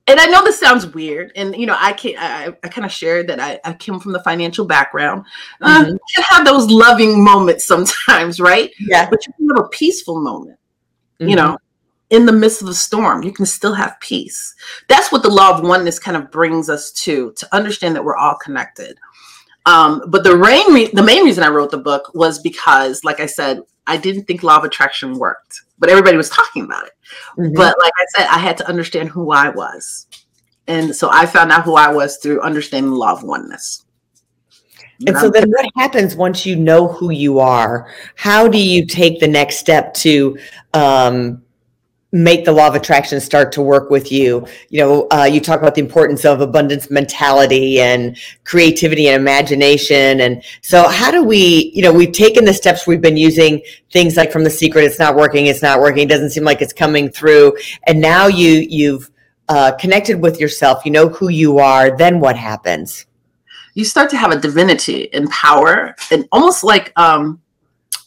And 0.08 0.18
I 0.18 0.26
know 0.26 0.42
this 0.42 0.58
sounds 0.58 0.86
weird, 0.86 1.32
and 1.36 1.54
you 1.54 1.66
know, 1.66 1.76
I 1.78 1.92
can 1.92 2.14
I, 2.18 2.46
I 2.64 2.68
kind 2.68 2.84
of 2.86 2.90
shared 2.90 3.28
that 3.28 3.38
I, 3.38 3.60
I 3.64 3.74
came 3.74 4.00
from 4.00 4.12
the 4.12 4.22
financial 4.22 4.64
background. 4.64 5.24
Uh, 5.60 5.84
Mhm. 5.84 5.90
you 5.92 5.98
can 6.14 6.24
have 6.30 6.46
those 6.46 6.70
loving 6.70 7.22
moments 7.22 7.66
sometimes, 7.66 8.40
right? 8.50 8.72
Yeah. 8.80 9.08
But 9.08 9.26
you 9.26 9.32
can 9.34 9.48
have 9.56 9.64
a 9.66 9.68
peaceful 9.68 10.20
moment, 10.20 10.58
Mhm. 11.20 11.30
you 11.30 11.36
know, 11.36 11.58
in 12.10 12.24
the 12.24 12.32
midst 12.32 12.62
of 12.62 12.68
the 12.68 12.74
storm. 12.74 13.22
You 13.22 13.32
can 13.32 13.44
still 13.46 13.74
have 13.74 14.00
peace. 14.00 14.54
That's 14.88 15.12
what 15.12 15.22
the 15.22 15.28
law 15.30 15.50
of 15.56 15.62
oneness 15.62 15.98
kind 15.98 16.16
of 16.16 16.30
brings 16.30 16.70
us 16.70 16.90
to, 17.04 17.32
to 17.32 17.54
understand 17.54 17.94
that 17.94 18.02
we're 18.04 18.16
all 18.16 18.36
connected. 18.36 18.96
Um, 19.66 20.02
but 20.08 20.24
the 20.24 20.34
rain, 20.38 20.72
re- 20.72 20.90
the 20.94 21.02
main 21.02 21.22
reason 21.22 21.44
I 21.44 21.48
wrote 21.48 21.70
the 21.70 21.76
book 21.76 22.10
was 22.14 22.38
because, 22.38 23.04
like 23.04 23.20
I 23.20 23.26
said, 23.26 23.60
I 23.88 23.97
didn't 23.97 24.25
think 24.25 24.42
law 24.42 24.59
of 24.59 24.64
attraction 24.64 25.18
worked, 25.18 25.62
but 25.78 25.90
everybody 25.90 26.16
was 26.16 26.30
talking 26.30 26.62
about 26.64 26.87
it. 26.87 26.92
Mhm. 27.38 27.54
But 27.57 27.76
like 27.80 27.92
I 27.97 28.04
said, 28.16 28.28
I 28.28 28.38
had 28.38 28.57
to 28.59 28.68
understand 28.68 29.09
who 29.09 29.33
I 29.33 29.49
was. 29.49 30.07
And 30.66 30.95
so 30.95 31.09
I 31.11 31.25
found 31.26 31.50
out 31.50 31.64
who 31.64 31.75
I 31.75 31.90
was 31.90 32.18
through 32.18 32.42
understanding 32.42 32.90
the 32.90 32.97
law 32.99 33.12
of 33.12 33.23
oneness. 33.23 33.87
And 35.07 35.16
so 35.16 35.30
then 35.30 35.49
what 35.49 35.66
happens 35.76 36.16
once 36.16 36.45
you 36.45 36.57
know 36.57 36.88
who 36.88 37.11
you 37.11 37.38
are? 37.38 37.88
How 38.16 38.49
do 38.49 38.59
you 38.59 38.85
take 38.85 39.21
the 39.21 39.28
next 39.28 39.59
step 39.59 39.95
to 39.95 40.37
um, 40.75 41.42
make 42.10 42.44
the 42.44 42.52
law 42.52 42.66
of 42.66 42.74
attraction 42.74 43.20
start 43.20 43.52
to 43.52 43.62
work 43.62 43.90
with 43.90 44.10
you? 44.10 44.46
You 44.70 44.80
know, 44.80 45.06
uh, 45.10 45.24
you 45.24 45.40
talk 45.40 45.60
about 45.60 45.74
the 45.74 45.80
importance 45.80 46.24
of 46.24 46.40
abundance 46.40 46.90
mentality 46.90 47.80
and 47.80 48.16
creativity 48.44 49.08
and 49.08 49.20
imagination. 49.20 50.20
And 50.20 50.42
so 50.62 50.88
how 50.88 51.10
do 51.10 51.22
we, 51.22 51.70
you 51.74 51.82
know, 51.82 51.92
we've 51.92 52.12
taken 52.12 52.44
the 52.44 52.54
steps 52.54 52.86
we've 52.86 53.00
been 53.00 53.16
using 53.16 53.62
things 53.90 54.16
like 54.16 54.32
from 54.32 54.44
the 54.44 54.50
secret, 54.50 54.84
it's 54.84 54.98
not 54.98 55.16
working, 55.16 55.46
it's 55.46 55.62
not 55.62 55.80
working, 55.80 56.04
it 56.04 56.08
doesn't 56.08 56.30
seem 56.30 56.44
like 56.44 56.62
it's 56.62 56.72
coming 56.72 57.10
through. 57.10 57.56
And 57.86 58.00
now 58.00 58.26
you, 58.26 58.66
you've 58.68 59.10
uh, 59.48 59.72
connected 59.72 60.20
with 60.20 60.40
yourself, 60.40 60.84
you 60.84 60.92
know 60.92 61.08
who 61.08 61.28
you 61.28 61.58
are, 61.58 61.96
then 61.96 62.20
what 62.20 62.36
happens? 62.36 63.06
you 63.74 63.84
start 63.84 64.10
to 64.10 64.16
have 64.16 64.32
a 64.32 64.40
divinity 64.40 65.12
and 65.14 65.30
power 65.30 65.94
and 66.10 66.26
almost 66.32 66.64
like 66.64 66.92
um 66.96 67.40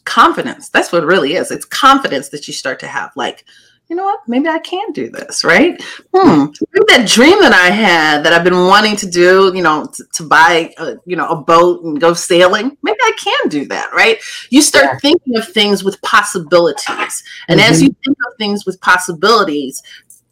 confidence. 0.06 0.70
That's 0.70 0.92
what 0.92 1.06
really 1.06 1.36
is. 1.36 1.52
It's 1.52 1.66
confidence 1.66 2.30
that 2.30 2.48
you 2.48 2.54
start 2.54 2.80
to 2.82 2.88
have. 2.88 3.12
Like, 3.16 3.46
you 3.92 3.98
know 3.98 4.06
what? 4.06 4.22
Maybe 4.26 4.48
I 4.48 4.60
can 4.60 4.94
do 4.94 5.10
this, 5.10 5.44
right? 5.44 5.78
Hmm. 6.16 6.46
Maybe 6.72 6.86
that 6.88 7.06
dream 7.06 7.42
that 7.42 7.52
I 7.52 7.70
had 7.70 8.24
that 8.24 8.32
I've 8.32 8.46
been 8.46 8.66
wanting 8.68 8.96
to 8.96 9.10
do, 9.10 9.52
you 9.54 9.62
know, 9.62 9.86
to, 9.86 10.06
to 10.14 10.24
buy, 10.24 10.74
a, 10.78 10.96
you 11.06 11.18
know, 11.18 11.28
a 11.28 11.36
boat 11.36 11.84
and 11.84 12.00
go 12.00 12.14
sailing. 12.14 12.78
Maybe 12.84 12.98
I 13.02 13.12
can 13.20 13.50
do 13.50 13.66
that, 13.66 13.92
right? 13.92 14.18
You 14.50 14.62
start 14.62 14.86
yeah. 14.86 14.98
thinking 15.00 15.36
of 15.36 15.46
things 15.46 15.84
with 15.84 16.02
possibilities, 16.04 17.22
and 17.50 17.60
mm-hmm. 17.60 17.70
as 17.70 17.84
you 17.84 17.94
think 18.06 18.16
of 18.30 18.38
things 18.38 18.66
with 18.66 18.80
possibilities, 18.80 19.84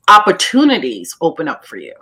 opportunities 0.07 1.17
open 1.19 1.49
up 1.49 1.65
for 1.65 1.75
you. 1.75 1.95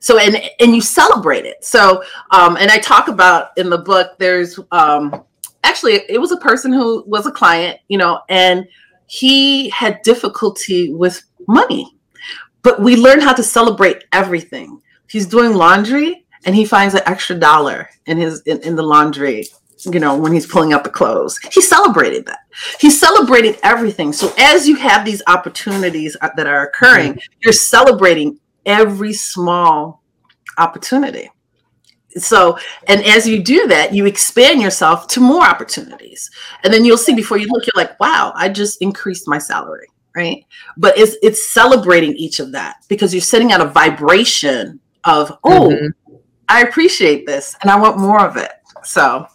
So 0.00 0.18
and 0.18 0.36
and 0.60 0.74
you 0.74 0.82
celebrate 0.82 1.46
it. 1.46 1.64
So 1.64 2.04
um, 2.30 2.58
and 2.58 2.70
I 2.70 2.76
talk 2.76 3.08
about 3.08 3.56
in 3.56 3.70
the 3.70 3.78
book. 3.78 4.18
There's 4.18 4.60
um, 4.70 5.24
actually 5.64 6.02
it 6.10 6.20
was 6.20 6.30
a 6.30 6.36
person 6.36 6.74
who 6.74 7.04
was 7.06 7.24
a 7.24 7.32
client, 7.32 7.80
you 7.88 7.96
know, 7.96 8.20
and 8.28 8.68
he 9.10 9.68
had 9.70 10.02
difficulty 10.02 10.94
with 10.94 11.24
money. 11.48 11.96
But 12.62 12.80
we 12.80 12.94
learned 12.94 13.24
how 13.24 13.32
to 13.32 13.42
celebrate 13.42 14.04
everything. 14.12 14.80
He's 15.08 15.26
doing 15.26 15.54
laundry 15.54 16.26
and 16.46 16.54
he 16.54 16.64
finds 16.64 16.94
an 16.94 17.02
extra 17.06 17.34
dollar 17.34 17.90
in 18.06 18.18
his 18.18 18.40
in, 18.42 18.60
in 18.62 18.76
the 18.76 18.84
laundry 18.84 19.46
you 19.84 19.98
know, 19.98 20.14
when 20.14 20.32
he's 20.32 20.46
pulling 20.46 20.72
out 20.72 20.84
the 20.84 20.90
clothes. 20.90 21.38
He 21.50 21.60
celebrated 21.60 22.26
that. 22.26 22.40
He 22.78 22.90
celebrated 22.90 23.58
everything. 23.62 24.12
So 24.12 24.32
as 24.38 24.68
you 24.68 24.76
have 24.76 25.04
these 25.04 25.22
opportunities 25.26 26.16
uh, 26.20 26.28
that 26.36 26.46
are 26.46 26.66
occurring, 26.66 27.14
mm-hmm. 27.14 27.32
you're 27.42 27.52
celebrating 27.52 28.38
every 28.66 29.14
small 29.14 30.02
opportunity 30.58 31.30
so 32.16 32.58
and 32.88 33.04
as 33.04 33.26
you 33.26 33.42
do 33.42 33.66
that 33.68 33.94
you 33.94 34.06
expand 34.06 34.60
yourself 34.60 35.06
to 35.08 35.20
more 35.20 35.44
opportunities. 35.44 36.30
And 36.64 36.72
then 36.72 36.84
you'll 36.84 36.98
see 36.98 37.14
before 37.14 37.38
you 37.38 37.46
look 37.48 37.64
you're 37.66 37.84
like 37.84 37.98
wow 38.00 38.32
i 38.34 38.48
just 38.48 38.80
increased 38.82 39.28
my 39.28 39.38
salary 39.38 39.86
right? 40.14 40.44
But 40.76 40.98
it's 40.98 41.16
it's 41.22 41.52
celebrating 41.52 42.14
each 42.14 42.40
of 42.40 42.52
that 42.52 42.76
because 42.88 43.14
you're 43.14 43.20
sending 43.20 43.52
out 43.52 43.60
a 43.60 43.66
vibration 43.66 44.80
of 45.04 45.32
oh 45.44 45.70
mm-hmm. 45.70 46.16
i 46.48 46.62
appreciate 46.62 47.26
this 47.26 47.56
and 47.62 47.70
i 47.70 47.76
want 47.76 47.98
more 47.98 48.24
of 48.26 48.36
it. 48.36 48.52
So 48.82 49.26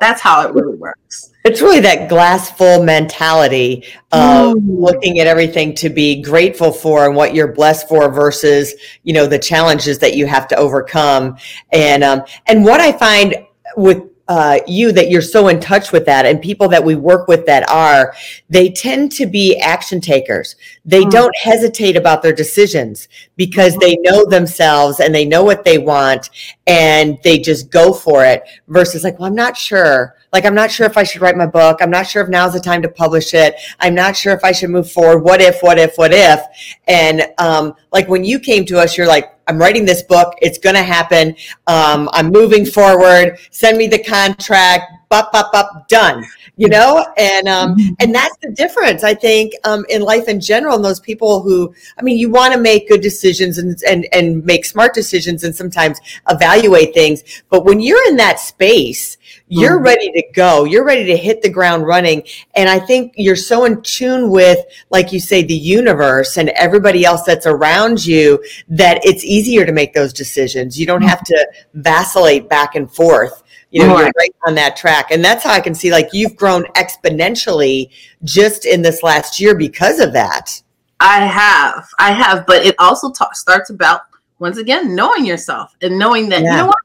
that's 0.00 0.20
how 0.20 0.46
it 0.46 0.54
really 0.54 0.76
works 0.76 1.32
it's 1.44 1.60
really 1.60 1.80
that 1.80 2.08
glass 2.08 2.50
full 2.50 2.82
mentality 2.82 3.84
of 4.12 4.54
mm. 4.54 4.80
looking 4.80 5.20
at 5.20 5.26
everything 5.26 5.74
to 5.74 5.88
be 5.88 6.20
grateful 6.20 6.72
for 6.72 7.06
and 7.06 7.14
what 7.14 7.34
you're 7.34 7.52
blessed 7.52 7.88
for 7.88 8.10
versus 8.10 8.74
you 9.04 9.12
know 9.12 9.26
the 9.26 9.38
challenges 9.38 9.98
that 9.98 10.16
you 10.16 10.26
have 10.26 10.48
to 10.48 10.56
overcome 10.56 11.36
and 11.72 12.02
um 12.02 12.22
and 12.46 12.64
what 12.64 12.80
i 12.80 12.90
find 12.92 13.36
with 13.76 14.02
uh, 14.28 14.58
you 14.66 14.90
that 14.92 15.08
you're 15.08 15.22
so 15.22 15.48
in 15.48 15.60
touch 15.60 15.92
with 15.92 16.04
that 16.04 16.26
and 16.26 16.42
people 16.42 16.68
that 16.68 16.82
we 16.82 16.96
work 16.96 17.28
with 17.28 17.46
that 17.46 17.68
are 17.70 18.14
they 18.50 18.68
tend 18.70 19.12
to 19.12 19.24
be 19.24 19.56
action 19.58 20.00
takers 20.00 20.56
they 20.84 21.04
mm. 21.04 21.10
don't 21.10 21.36
hesitate 21.36 21.96
about 21.96 22.22
their 22.22 22.32
decisions 22.32 23.08
because 23.36 23.72
mm-hmm. 23.72 23.80
they 23.80 23.96
know 23.98 24.24
themselves 24.24 24.98
and 24.98 25.14
they 25.14 25.24
know 25.24 25.44
what 25.44 25.64
they 25.64 25.78
want 25.78 26.30
and 26.66 27.18
they 27.22 27.38
just 27.38 27.70
go 27.70 27.92
for 27.92 28.24
it 28.24 28.42
versus 28.68 29.04
like 29.04 29.16
well 29.18 29.28
i'm 29.28 29.34
not 29.34 29.56
sure 29.56 30.16
like 30.36 30.44
i'm 30.44 30.54
not 30.54 30.70
sure 30.70 30.84
if 30.84 30.98
i 30.98 31.02
should 31.02 31.22
write 31.22 31.34
my 31.34 31.46
book 31.46 31.78
i'm 31.80 31.90
not 31.90 32.06
sure 32.06 32.22
if 32.22 32.28
now's 32.28 32.52
the 32.52 32.60
time 32.60 32.82
to 32.82 32.90
publish 32.90 33.32
it 33.32 33.54
i'm 33.80 33.94
not 33.94 34.14
sure 34.14 34.34
if 34.34 34.44
i 34.44 34.52
should 34.52 34.68
move 34.68 34.90
forward 34.92 35.22
what 35.22 35.40
if 35.40 35.62
what 35.62 35.78
if 35.78 35.96
what 35.96 36.12
if 36.12 36.40
and 36.88 37.26
um, 37.38 37.74
like 37.90 38.06
when 38.06 38.22
you 38.22 38.38
came 38.38 38.66
to 38.66 38.78
us 38.78 38.98
you're 38.98 39.06
like 39.06 39.32
I'm 39.48 39.58
writing 39.58 39.84
this 39.84 40.02
book. 40.02 40.34
It's 40.42 40.58
going 40.58 40.74
to 40.74 40.82
happen. 40.82 41.36
Um, 41.66 42.08
I'm 42.12 42.30
moving 42.30 42.66
forward. 42.66 43.38
Send 43.50 43.78
me 43.78 43.86
the 43.86 44.02
contract. 44.02 44.92
Bup, 45.08 45.30
bup, 45.30 45.52
bup, 45.52 45.86
done. 45.88 46.24
You 46.56 46.68
know, 46.68 47.06
and 47.18 47.46
um, 47.46 47.76
mm-hmm. 47.76 47.94
and 48.00 48.14
that's 48.14 48.34
the 48.38 48.50
difference. 48.50 49.04
I 49.04 49.12
think 49.12 49.52
um, 49.64 49.84
in 49.90 50.00
life 50.00 50.26
in 50.26 50.40
general. 50.40 50.76
And 50.76 50.84
those 50.84 51.00
people 51.00 51.42
who, 51.42 51.72
I 51.98 52.02
mean, 52.02 52.18
you 52.18 52.30
want 52.30 52.54
to 52.54 52.58
make 52.58 52.88
good 52.88 53.02
decisions 53.02 53.58
and 53.58 53.78
and 53.86 54.08
and 54.12 54.44
make 54.44 54.64
smart 54.64 54.94
decisions, 54.94 55.44
and 55.44 55.54
sometimes 55.54 56.00
evaluate 56.30 56.94
things. 56.94 57.22
But 57.50 57.66
when 57.66 57.78
you're 57.78 58.08
in 58.08 58.16
that 58.16 58.40
space, 58.40 59.18
you're 59.48 59.76
mm-hmm. 59.76 59.84
ready 59.84 60.10
to 60.12 60.22
go. 60.34 60.64
You're 60.64 60.84
ready 60.84 61.04
to 61.04 61.16
hit 61.16 61.42
the 61.42 61.48
ground 61.48 61.86
running. 61.86 62.24
And 62.54 62.68
I 62.68 62.78
think 62.78 63.14
you're 63.16 63.36
so 63.36 63.64
in 63.64 63.80
tune 63.82 64.30
with, 64.30 64.58
like 64.90 65.12
you 65.12 65.20
say, 65.20 65.42
the 65.42 65.54
universe 65.54 66.36
and 66.36 66.48
everybody 66.50 67.04
else 67.04 67.22
that's 67.22 67.46
around 67.46 68.04
you 68.04 68.42
that 68.68 69.00
it's 69.04 69.24
easier 69.24 69.64
to 69.64 69.72
make 69.72 69.94
those 69.94 70.12
decisions. 70.12 70.78
You 70.78 70.86
don't 70.86 71.02
have 71.02 71.22
to 71.24 71.52
vacillate 71.74 72.48
back 72.48 72.74
and 72.74 72.92
forth. 72.92 73.42
You 73.70 73.82
know, 73.82 73.94
right. 73.94 74.04
you're 74.04 74.12
right 74.16 74.34
on 74.46 74.54
that 74.54 74.76
track. 74.76 75.10
And 75.10 75.24
that's 75.24 75.44
how 75.44 75.52
I 75.52 75.60
can 75.60 75.74
see 75.74 75.90
like 75.90 76.08
you've 76.12 76.36
grown 76.36 76.64
exponentially 76.74 77.90
just 78.24 78.64
in 78.64 78.80
this 78.80 79.02
last 79.02 79.38
year 79.38 79.54
because 79.54 80.00
of 80.00 80.12
that. 80.12 80.62
I 81.00 81.26
have. 81.26 81.86
I 81.98 82.12
have. 82.12 82.46
But 82.46 82.64
it 82.64 82.74
also 82.78 83.12
ta- 83.12 83.32
starts 83.32 83.70
about, 83.70 84.02
once 84.38 84.56
again, 84.56 84.94
knowing 84.94 85.26
yourself 85.26 85.76
and 85.82 85.98
knowing 85.98 86.28
that, 86.30 86.42
yeah. 86.42 86.50
you 86.50 86.56
know 86.58 86.66
what? 86.66 86.78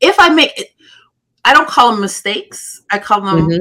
If 0.00 0.18
I 0.18 0.28
make 0.28 0.58
it, 0.58 0.70
I 1.46 1.54
don't 1.54 1.68
call 1.68 1.92
them 1.92 2.00
mistakes. 2.00 2.82
I 2.90 2.98
call 2.98 3.22
them 3.22 3.48
mm-hmm. 3.48 3.60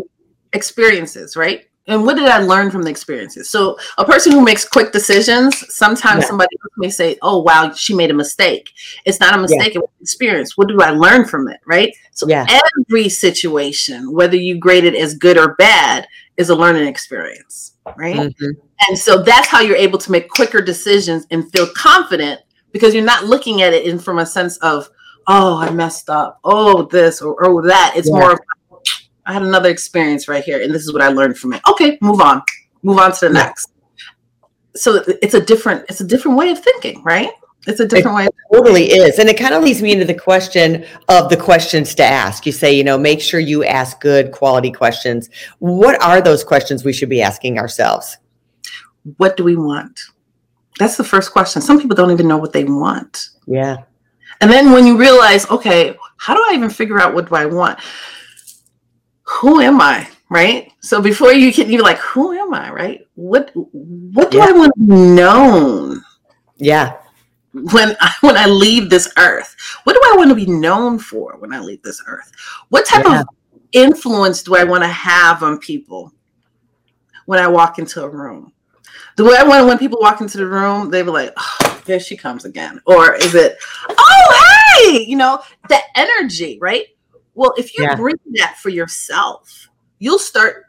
experiences, 0.53 1.37
right? 1.37 1.65
And 1.87 2.03
what 2.03 2.15
did 2.15 2.27
I 2.27 2.39
learn 2.39 2.71
from 2.71 2.81
the 2.81 2.89
experiences? 2.89 3.47
So 3.51 3.77
a 3.99 4.03
person 4.05 4.31
who 4.31 4.41
makes 4.41 4.67
quick 4.67 4.91
decisions, 4.91 5.63
sometimes 5.71 6.23
yeah. 6.23 6.27
somebody 6.27 6.55
may 6.77 6.89
say, 6.89 7.15
"Oh, 7.21 7.43
wow, 7.43 7.71
she 7.73 7.93
made 7.93 8.09
a 8.09 8.13
mistake." 8.15 8.71
It's 9.05 9.19
not 9.19 9.35
a 9.35 9.37
mistake; 9.37 9.75
yeah. 9.75 9.79
it 9.79 9.81
was 9.81 9.91
experience. 10.01 10.57
What 10.57 10.67
do 10.67 10.81
I 10.81 10.89
learn 10.89 11.25
from 11.25 11.47
it, 11.47 11.59
right? 11.67 11.95
So 12.11 12.27
yeah. 12.27 12.47
every 12.49 13.07
situation, 13.07 14.11
whether 14.11 14.35
you 14.35 14.57
grade 14.57 14.83
it 14.83 14.95
as 14.95 15.13
good 15.13 15.37
or 15.37 15.53
bad, 15.55 16.07
is 16.37 16.49
a 16.49 16.55
learning 16.55 16.87
experience, 16.87 17.73
right? 17.95 18.15
Mm-hmm. 18.15 18.59
And 18.89 18.97
so 18.97 19.21
that's 19.21 19.47
how 19.47 19.61
you're 19.61 19.77
able 19.77 19.99
to 19.99 20.11
make 20.11 20.27
quicker 20.29 20.61
decisions 20.61 21.27
and 21.29 21.51
feel 21.51 21.67
confident 21.75 22.41
because 22.71 22.95
you're 22.95 23.05
not 23.05 23.25
looking 23.25 23.61
at 23.61 23.73
it 23.73 23.85
in 23.85 23.99
from 23.99 24.17
a 24.17 24.25
sense 24.25 24.57
of 24.57 24.89
oh, 25.27 25.57
I 25.57 25.69
messed 25.71 26.09
up, 26.09 26.39
oh, 26.43 26.83
this 26.83 27.21
or 27.21 27.35
oh, 27.45 27.61
that. 27.61 27.93
It's 27.95 28.09
yeah. 28.09 28.19
more, 28.19 28.39
I 29.25 29.33
had 29.33 29.43
another 29.43 29.69
experience 29.69 30.27
right 30.27 30.43
here, 30.43 30.61
and 30.61 30.73
this 30.73 30.83
is 30.83 30.93
what 30.93 31.01
I 31.01 31.07
learned 31.07 31.37
from 31.37 31.53
it. 31.53 31.61
Okay, 31.69 31.97
move 32.01 32.21
on, 32.21 32.41
move 32.83 32.97
on 32.97 33.11
to 33.13 33.27
the 33.27 33.33
yeah. 33.33 33.43
next. 33.45 33.71
So 34.75 35.03
it's 35.07 35.33
a 35.33 35.41
different, 35.41 35.85
it's 35.89 36.01
a 36.01 36.05
different 36.05 36.37
way 36.37 36.51
of 36.51 36.63
thinking, 36.63 37.01
right? 37.03 37.29
It's 37.67 37.79
a 37.79 37.87
different 37.87 38.19
it 38.19 38.25
way. 38.25 38.59
totally 38.59 38.91
is. 38.91 39.17
And 39.17 39.27
it 39.27 39.37
kind 39.37 39.55
of 39.55 39.63
leads 39.63 39.81
me 39.81 39.91
into 39.91 40.05
the 40.05 40.13
question 40.13 40.85
of 41.09 41.29
the 41.29 41.37
questions 41.37 41.95
to 41.95 42.03
ask. 42.03 42.45
You 42.45 42.51
say, 42.51 42.75
you 42.75 42.83
know, 42.83 42.97
make 42.97 43.21
sure 43.21 43.39
you 43.39 43.63
ask 43.63 43.99
good 43.99 44.31
quality 44.31 44.71
questions. 44.71 45.29
What 45.59 45.99
are 46.03 46.21
those 46.21 46.43
questions 46.43 46.83
we 46.83 46.93
should 46.93 47.09
be 47.09 47.21
asking 47.21 47.57
ourselves? 47.57 48.17
What 49.17 49.37
do 49.37 49.43
we 49.43 49.55
want? 49.55 49.99
That's 50.77 50.97
the 50.97 51.03
first 51.03 51.31
question. 51.31 51.61
Some 51.61 51.79
people 51.79 51.95
don't 51.95 52.11
even 52.11 52.27
know 52.27 52.37
what 52.37 52.53
they 52.53 52.65
want. 52.65 53.29
Yeah. 53.47 53.77
And 54.41 54.51
then 54.51 54.71
when 54.71 54.85
you 54.85 54.97
realize, 54.97 55.49
okay, 55.49 55.95
how 56.17 56.33
do 56.33 56.41
I 56.41 56.53
even 56.55 56.69
figure 56.69 56.99
out 56.99 57.13
what 57.13 57.29
do 57.29 57.35
I 57.35 57.45
want? 57.45 57.79
Who 59.23 59.59
am 59.61 59.81
I? 59.81 60.07
Right. 60.29 60.71
So 60.79 61.01
before 61.01 61.33
you 61.33 61.53
can, 61.53 61.69
you're 61.69 61.83
like, 61.83 61.99
who 61.99 62.33
am 62.33 62.53
I? 62.53 62.71
Right. 62.71 63.07
What 63.15 63.51
What 63.53 64.31
do 64.31 64.37
yeah. 64.37 64.47
I 64.49 64.51
want 64.51 64.73
to 64.75 64.81
be 64.81 64.93
known? 64.93 66.03
Yeah. 66.57 66.97
When 67.53 67.95
I, 68.01 68.13
when 68.21 68.37
I 68.37 68.45
leave 68.47 68.89
this 68.89 69.11
earth, 69.17 69.55
what 69.83 69.93
do 69.93 70.01
I 70.03 70.17
want 70.17 70.29
to 70.29 70.35
be 70.35 70.47
known 70.47 70.99
for 70.99 71.37
when 71.37 71.53
I 71.53 71.59
leave 71.59 71.81
this 71.83 72.01
earth? 72.07 72.31
What 72.69 72.85
type 72.85 73.05
yeah. 73.05 73.21
of 73.21 73.27
influence 73.71 74.41
do 74.41 74.55
I 74.55 74.63
want 74.63 74.83
to 74.83 74.89
have 74.89 75.43
on 75.43 75.59
people 75.59 76.11
when 77.25 77.39
I 77.39 77.47
walk 77.47 77.79
into 77.79 78.03
a 78.03 78.09
room? 78.09 78.51
Do 79.15 79.33
I 79.33 79.43
want 79.43 79.67
when 79.67 79.77
people 79.77 79.99
walk 80.01 80.19
into 80.19 80.37
the 80.37 80.47
room, 80.47 80.89
they 80.89 81.01
be 81.01 81.09
like, 81.09 81.31
oh, 81.37 81.81
there 81.85 81.99
she 81.99 82.17
comes 82.17 82.43
again? 82.43 82.81
Or 82.85 83.15
is 83.15 83.33
it, 83.33 83.57
you 84.83 85.15
know, 85.15 85.41
the 85.69 85.79
energy, 85.95 86.57
right? 86.61 86.85
Well, 87.33 87.53
if 87.57 87.77
you 87.77 87.83
yeah. 87.83 87.95
bring 87.95 88.15
that 88.35 88.57
for 88.57 88.69
yourself, 88.69 89.69
you'll 89.99 90.19
start 90.19 90.65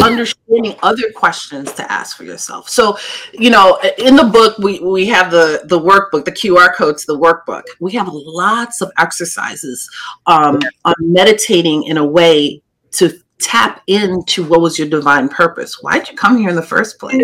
understanding 0.00 0.76
other 0.82 1.10
questions 1.14 1.72
to 1.72 1.90
ask 1.90 2.16
for 2.16 2.24
yourself. 2.24 2.68
So, 2.68 2.98
you 3.32 3.50
know, 3.50 3.78
in 3.98 4.16
the 4.16 4.24
book 4.24 4.58
we 4.58 4.80
we 4.80 5.06
have 5.06 5.30
the 5.30 5.62
the 5.64 5.78
workbook, 5.78 6.24
the 6.24 6.32
QR 6.32 6.74
codes, 6.74 7.06
the 7.06 7.18
workbook. 7.18 7.62
We 7.80 7.92
have 7.92 8.08
lots 8.10 8.80
of 8.80 8.90
exercises 8.98 9.88
um, 10.26 10.60
on 10.84 10.94
meditating 11.00 11.84
in 11.84 11.96
a 11.96 12.04
way 12.04 12.62
to 12.92 13.12
tap 13.38 13.82
into 13.86 14.44
what 14.44 14.60
was 14.60 14.78
your 14.78 14.88
divine 14.88 15.28
purpose. 15.28 15.82
Why'd 15.82 16.08
you 16.08 16.16
come 16.16 16.38
here 16.38 16.48
in 16.48 16.56
the 16.56 16.62
first 16.62 16.98
place? 16.98 17.14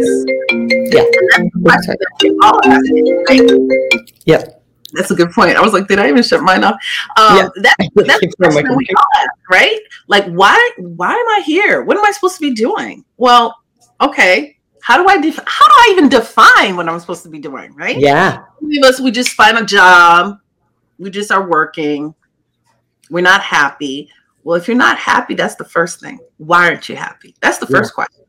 Yeah. 0.50 1.04
Yep. 4.24 4.61
That's 4.92 5.10
a 5.10 5.14
good 5.14 5.30
point. 5.30 5.56
I 5.56 5.62
was 5.62 5.72
like, 5.72 5.88
did 5.88 5.98
I 5.98 6.08
even 6.08 6.22
shut 6.22 6.42
mine 6.42 6.64
off? 6.64 6.74
Um, 7.16 7.36
yeah. 7.36 7.48
that, 7.56 7.74
that's 7.94 8.20
the 8.20 8.32
question 8.38 8.76
we 8.76 8.86
ask, 9.16 9.30
right? 9.50 9.80
Like, 10.08 10.26
why? 10.26 10.70
Why 10.78 11.12
am 11.12 11.28
I 11.28 11.42
here? 11.44 11.82
What 11.82 11.96
am 11.96 12.04
I 12.04 12.10
supposed 12.10 12.36
to 12.36 12.40
be 12.40 12.54
doing? 12.54 13.04
Well, 13.16 13.56
okay. 14.00 14.56
How 14.82 15.00
do 15.00 15.08
I 15.08 15.20
def- 15.20 15.44
How 15.46 15.66
do 15.66 15.74
I 15.74 15.88
even 15.92 16.08
define 16.08 16.76
what 16.76 16.88
I'm 16.88 16.98
supposed 17.00 17.22
to 17.22 17.28
be 17.28 17.38
doing? 17.38 17.74
Right? 17.74 17.98
Yeah. 17.98 18.44
Many 18.60 18.78
of 18.78 18.84
us, 18.84 19.00
we 19.00 19.10
just 19.10 19.30
find 19.30 19.56
a 19.58 19.64
job. 19.64 20.38
We 20.98 21.10
just 21.10 21.30
are 21.30 21.48
working. 21.48 22.14
We're 23.10 23.22
not 23.22 23.40
happy. 23.42 24.10
Well, 24.44 24.56
if 24.56 24.66
you're 24.66 24.76
not 24.76 24.98
happy, 24.98 25.34
that's 25.34 25.54
the 25.54 25.64
first 25.64 26.00
thing. 26.00 26.18
Why 26.38 26.68
aren't 26.68 26.88
you 26.88 26.96
happy? 26.96 27.34
That's 27.40 27.58
the 27.58 27.66
first 27.66 27.92
yeah. 27.92 28.04
question. 28.06 28.24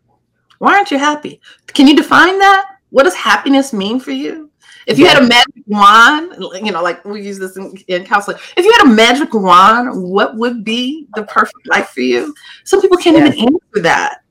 Why 0.59 0.75
aren't 0.75 0.91
you 0.91 0.99
happy? 0.99 1.41
Can 1.67 1.87
you 1.87 1.95
define 1.95 2.37
that? 2.39 2.77
What 2.91 3.03
does 3.03 3.15
happiness 3.15 3.73
mean 3.73 3.99
for 3.99 4.11
you? 4.11 4.51
If 4.87 4.99
you 4.99 5.05
had 5.05 5.21
a 5.21 5.27
magic 5.27 5.63
wand, 5.67 6.35
you 6.65 6.71
know, 6.71 6.81
like 6.81 7.03
we 7.05 7.21
use 7.21 7.39
this 7.39 7.57
in, 7.57 7.75
in, 7.87 8.05
counseling, 8.05 8.37
if 8.57 8.65
you 8.65 8.71
had 8.77 8.87
a 8.87 8.89
magic 8.89 9.33
wand, 9.33 9.89
what 10.03 10.35
would 10.35 10.63
be 10.63 11.07
the 11.15 11.23
perfect 11.23 11.67
life 11.67 11.89
for 11.89 12.01
you? 12.01 12.33
Some 12.63 12.81
people 12.81 12.97
can't 12.97 13.17
yeah. 13.17 13.27
even 13.27 13.39
answer 13.39 13.81
that. 13.83 14.23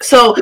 So 0.00 0.36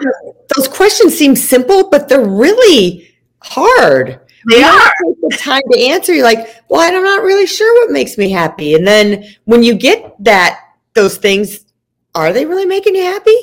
those 0.57 0.68
questions 0.68 1.16
seem 1.16 1.37
simple, 1.37 1.90
but 1.90 2.09
they're 2.09 2.27
really 2.27 3.14
hard. 3.42 4.20
They 4.49 4.62
are. 4.62 4.90
Take 5.05 5.20
the 5.20 5.37
time 5.37 5.62
to 5.70 5.79
answer. 5.79 6.14
You're 6.14 6.25
like, 6.25 6.62
well, 6.68 6.81
I'm 6.81 7.03
not 7.03 7.23
really 7.23 7.46
sure 7.46 7.83
what 7.83 7.92
makes 7.92 8.16
me 8.16 8.31
happy. 8.31 8.75
And 8.75 8.87
then 8.87 9.25
when 9.44 9.62
you 9.62 9.75
get 9.75 10.14
that, 10.25 10.61
those 10.94 11.18
things, 11.18 11.66
are 12.14 12.33
they 12.33 12.46
really 12.46 12.66
making 12.66 12.94
you 12.94 13.03
happy? 13.03 13.37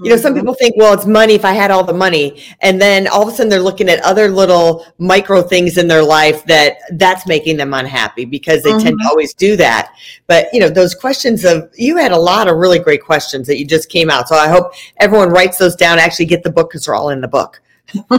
You 0.00 0.10
know, 0.10 0.16
some 0.16 0.32
mm-hmm. 0.32 0.40
people 0.40 0.54
think, 0.54 0.76
well, 0.76 0.92
it's 0.92 1.06
money 1.06 1.34
if 1.34 1.44
I 1.44 1.52
had 1.52 1.70
all 1.70 1.84
the 1.84 1.92
money. 1.92 2.42
And 2.60 2.80
then 2.80 3.08
all 3.08 3.22
of 3.22 3.28
a 3.28 3.30
sudden 3.30 3.48
they're 3.48 3.60
looking 3.60 3.88
at 3.88 4.00
other 4.04 4.28
little 4.28 4.86
micro 4.98 5.42
things 5.42 5.78
in 5.78 5.88
their 5.88 6.02
life 6.02 6.44
that 6.46 6.76
that's 6.92 7.26
making 7.26 7.56
them 7.56 7.72
unhappy 7.72 8.24
because 8.24 8.62
they 8.62 8.70
mm-hmm. 8.70 8.78
tend 8.80 8.98
to 8.98 9.02
mm-hmm. 9.02 9.08
always 9.08 9.34
do 9.34 9.56
that. 9.56 9.92
But, 10.26 10.48
you 10.52 10.60
know, 10.60 10.68
those 10.68 10.94
questions 10.94 11.44
of, 11.44 11.70
you 11.76 11.96
had 11.96 12.12
a 12.12 12.18
lot 12.18 12.48
of 12.48 12.56
really 12.56 12.78
great 12.78 13.02
questions 13.02 13.46
that 13.46 13.58
you 13.58 13.66
just 13.66 13.88
came 13.88 14.10
out. 14.10 14.28
So 14.28 14.36
I 14.36 14.48
hope 14.48 14.72
everyone 14.98 15.30
writes 15.30 15.58
those 15.58 15.76
down, 15.76 15.98
actually 15.98 16.26
get 16.26 16.42
the 16.42 16.50
book 16.50 16.70
because 16.70 16.84
they're 16.84 16.94
all 16.94 17.10
in 17.10 17.20
the 17.20 17.28
book. 17.28 17.60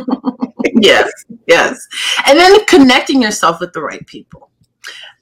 yes, 0.81 1.11
yes. 1.47 1.87
And 2.25 2.39
then 2.39 2.65
connecting 2.65 3.21
yourself 3.21 3.59
with 3.59 3.73
the 3.73 3.81
right 3.81 4.05
people. 4.07 4.49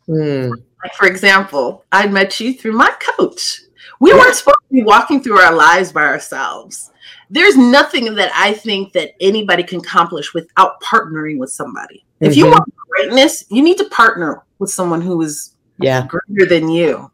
Mm. 0.08 0.52
Like, 0.84 0.94
for 0.94 1.08
example, 1.08 1.84
I 1.92 2.08
met 2.08 2.40
you 2.40 2.54
through 2.54 2.74
my 2.74 2.94
coach 3.18 3.62
we 4.00 4.14
weren't 4.14 4.36
supposed 4.36 4.58
to 4.70 4.74
be 4.74 4.84
walking 4.84 5.22
through 5.22 5.40
our 5.40 5.54
lives 5.54 5.92
by 5.92 6.04
ourselves. 6.04 6.92
There's 7.30 7.58
nothing 7.58 8.16
that 8.16 8.32
I 8.36 8.54
think 8.54 8.94
that 8.94 9.12
anybody 9.20 9.64
can 9.64 9.80
accomplish 9.80 10.34
without 10.34 10.82
partnering 10.82 11.38
with 11.38 11.50
somebody. 11.50 12.06
Mm-hmm. 12.16 12.26
If 12.26 12.38
you 12.38 12.46
mm-hmm. 12.46 12.52
want 12.52 12.74
greatness, 12.90 13.46
you 13.50 13.62
need 13.62 13.78
to 13.78 13.86
partner 13.86 14.44
with 14.60 14.70
someone 14.70 15.02
who 15.02 15.22
is 15.22 15.56
yeah. 15.80 16.08
greater 16.08 16.48
than 16.48 16.70
you, 16.70 17.12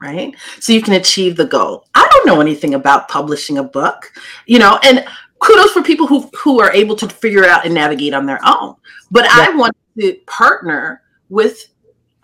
right? 0.00 0.34
So 0.60 0.72
you 0.72 0.82
can 0.82 0.94
achieve 0.94 1.36
the 1.36 1.46
goal. 1.46 1.86
I 1.94 2.06
don't 2.10 2.26
know 2.26 2.40
anything 2.40 2.74
about 2.74 3.08
publishing 3.08 3.58
a 3.58 3.62
book, 3.62 4.12
you 4.46 4.58
know, 4.58 4.78
and 4.82 5.04
kudos 5.38 5.72
for 5.72 5.82
people 5.82 6.06
who 6.06 6.30
who 6.38 6.60
are 6.60 6.72
able 6.72 6.96
to 6.96 7.08
figure 7.08 7.44
out 7.44 7.64
and 7.64 7.74
navigate 7.74 8.14
on 8.14 8.26
their 8.26 8.40
own. 8.44 8.76
But 9.10 9.24
yeah. 9.24 9.32
I 9.34 9.56
want 9.56 9.76
to 9.98 10.14
partner 10.26 11.02
with 11.28 11.68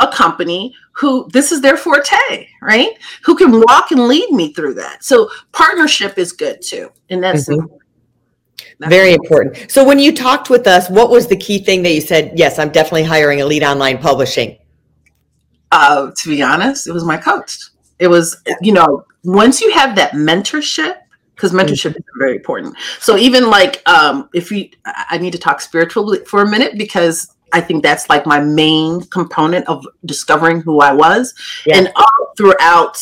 a 0.01 0.09
company 0.09 0.75
who 0.93 1.29
this 1.33 1.53
is 1.53 1.61
their 1.61 1.77
forte, 1.77 2.49
right? 2.61 2.91
Who 3.25 3.35
can 3.35 3.51
walk 3.53 3.91
and 3.91 4.07
lead 4.09 4.31
me 4.31 4.53
through 4.53 4.75
that. 4.75 5.03
So 5.03 5.31
partnership 5.53 6.19
is 6.19 6.33
good 6.33 6.63
too. 6.63 6.91
And 7.11 7.23
that's, 7.23 7.49
mm-hmm. 7.49 7.67
that's 8.79 8.91
very 8.91 9.15
important. 9.15 9.71
So 9.71 9.85
when 9.85 9.99
you 9.99 10.15
talked 10.15 10.51
with 10.51 10.67
us, 10.67 10.91
what 10.91 11.11
was 11.11 11.27
the 11.27 11.37
key 11.37 11.59
thing 11.59 11.83
that 11.83 11.93
you 11.93 12.01
said, 12.01 12.33
yes, 12.37 12.59
I'm 12.59 12.71
definitely 12.71 13.05
hiring 13.05 13.39
Elite 13.39 13.63
Online 13.63 13.99
Publishing? 13.99 14.59
Uh, 15.71 16.11
to 16.15 16.29
be 16.29 16.43
honest, 16.43 16.87
it 16.87 16.93
was 16.93 17.05
my 17.05 17.17
coach. 17.17 17.59
It 17.99 18.09
was, 18.09 18.37
you 18.61 18.73
know, 18.73 19.05
once 19.25 19.61
you 19.61 19.73
have 19.73 19.97
that 19.97 20.13
mentorship, 20.13 20.99
because 21.35 21.53
mentorship 21.53 21.97
is 21.97 22.05
very 22.19 22.37
important. 22.37 22.77
So 23.01 23.17
even 23.17 23.49
like 23.49 23.83
um, 23.89 24.29
if 24.35 24.53
you, 24.53 24.69
I 24.85 25.19
need 25.19 25.33
to 25.33 25.39
talk 25.39 25.61
spiritually 25.61 26.21
for 26.27 26.43
a 26.43 26.49
minute 26.49 26.77
because 26.77 27.35
I 27.53 27.61
think 27.61 27.83
that's 27.83 28.09
like 28.09 28.27
my 28.27 28.41
main 28.41 29.03
component 29.03 29.69
of 29.69 29.87
discovering 30.05 30.61
who 30.61 30.81
I 30.81 30.93
was. 30.93 31.35
Yeah. 31.67 31.79
And 31.79 31.93
all 31.95 32.33
throughout 32.37 32.99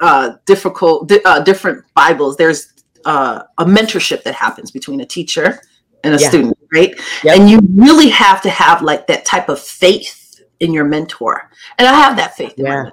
uh, 0.00 0.34
difficult, 0.46 1.10
uh, 1.24 1.40
different 1.40 1.84
Bibles, 1.94 2.36
there's 2.36 2.72
uh, 3.04 3.42
a 3.58 3.64
mentorship 3.64 4.22
that 4.22 4.34
happens 4.34 4.70
between 4.70 5.00
a 5.00 5.06
teacher 5.06 5.60
and 6.04 6.14
a 6.14 6.18
yeah. 6.18 6.28
student, 6.28 6.58
right? 6.72 6.94
Yep. 7.24 7.36
And 7.36 7.50
you 7.50 7.60
really 7.74 8.08
have 8.08 8.40
to 8.42 8.50
have 8.50 8.82
like 8.82 9.06
that 9.08 9.24
type 9.24 9.48
of 9.48 9.60
faith 9.60 10.42
in 10.60 10.72
your 10.72 10.84
mentor. 10.84 11.50
And 11.78 11.86
I 11.86 11.94
have 11.94 12.16
that 12.16 12.36
faith 12.36 12.54
yeah. 12.56 12.90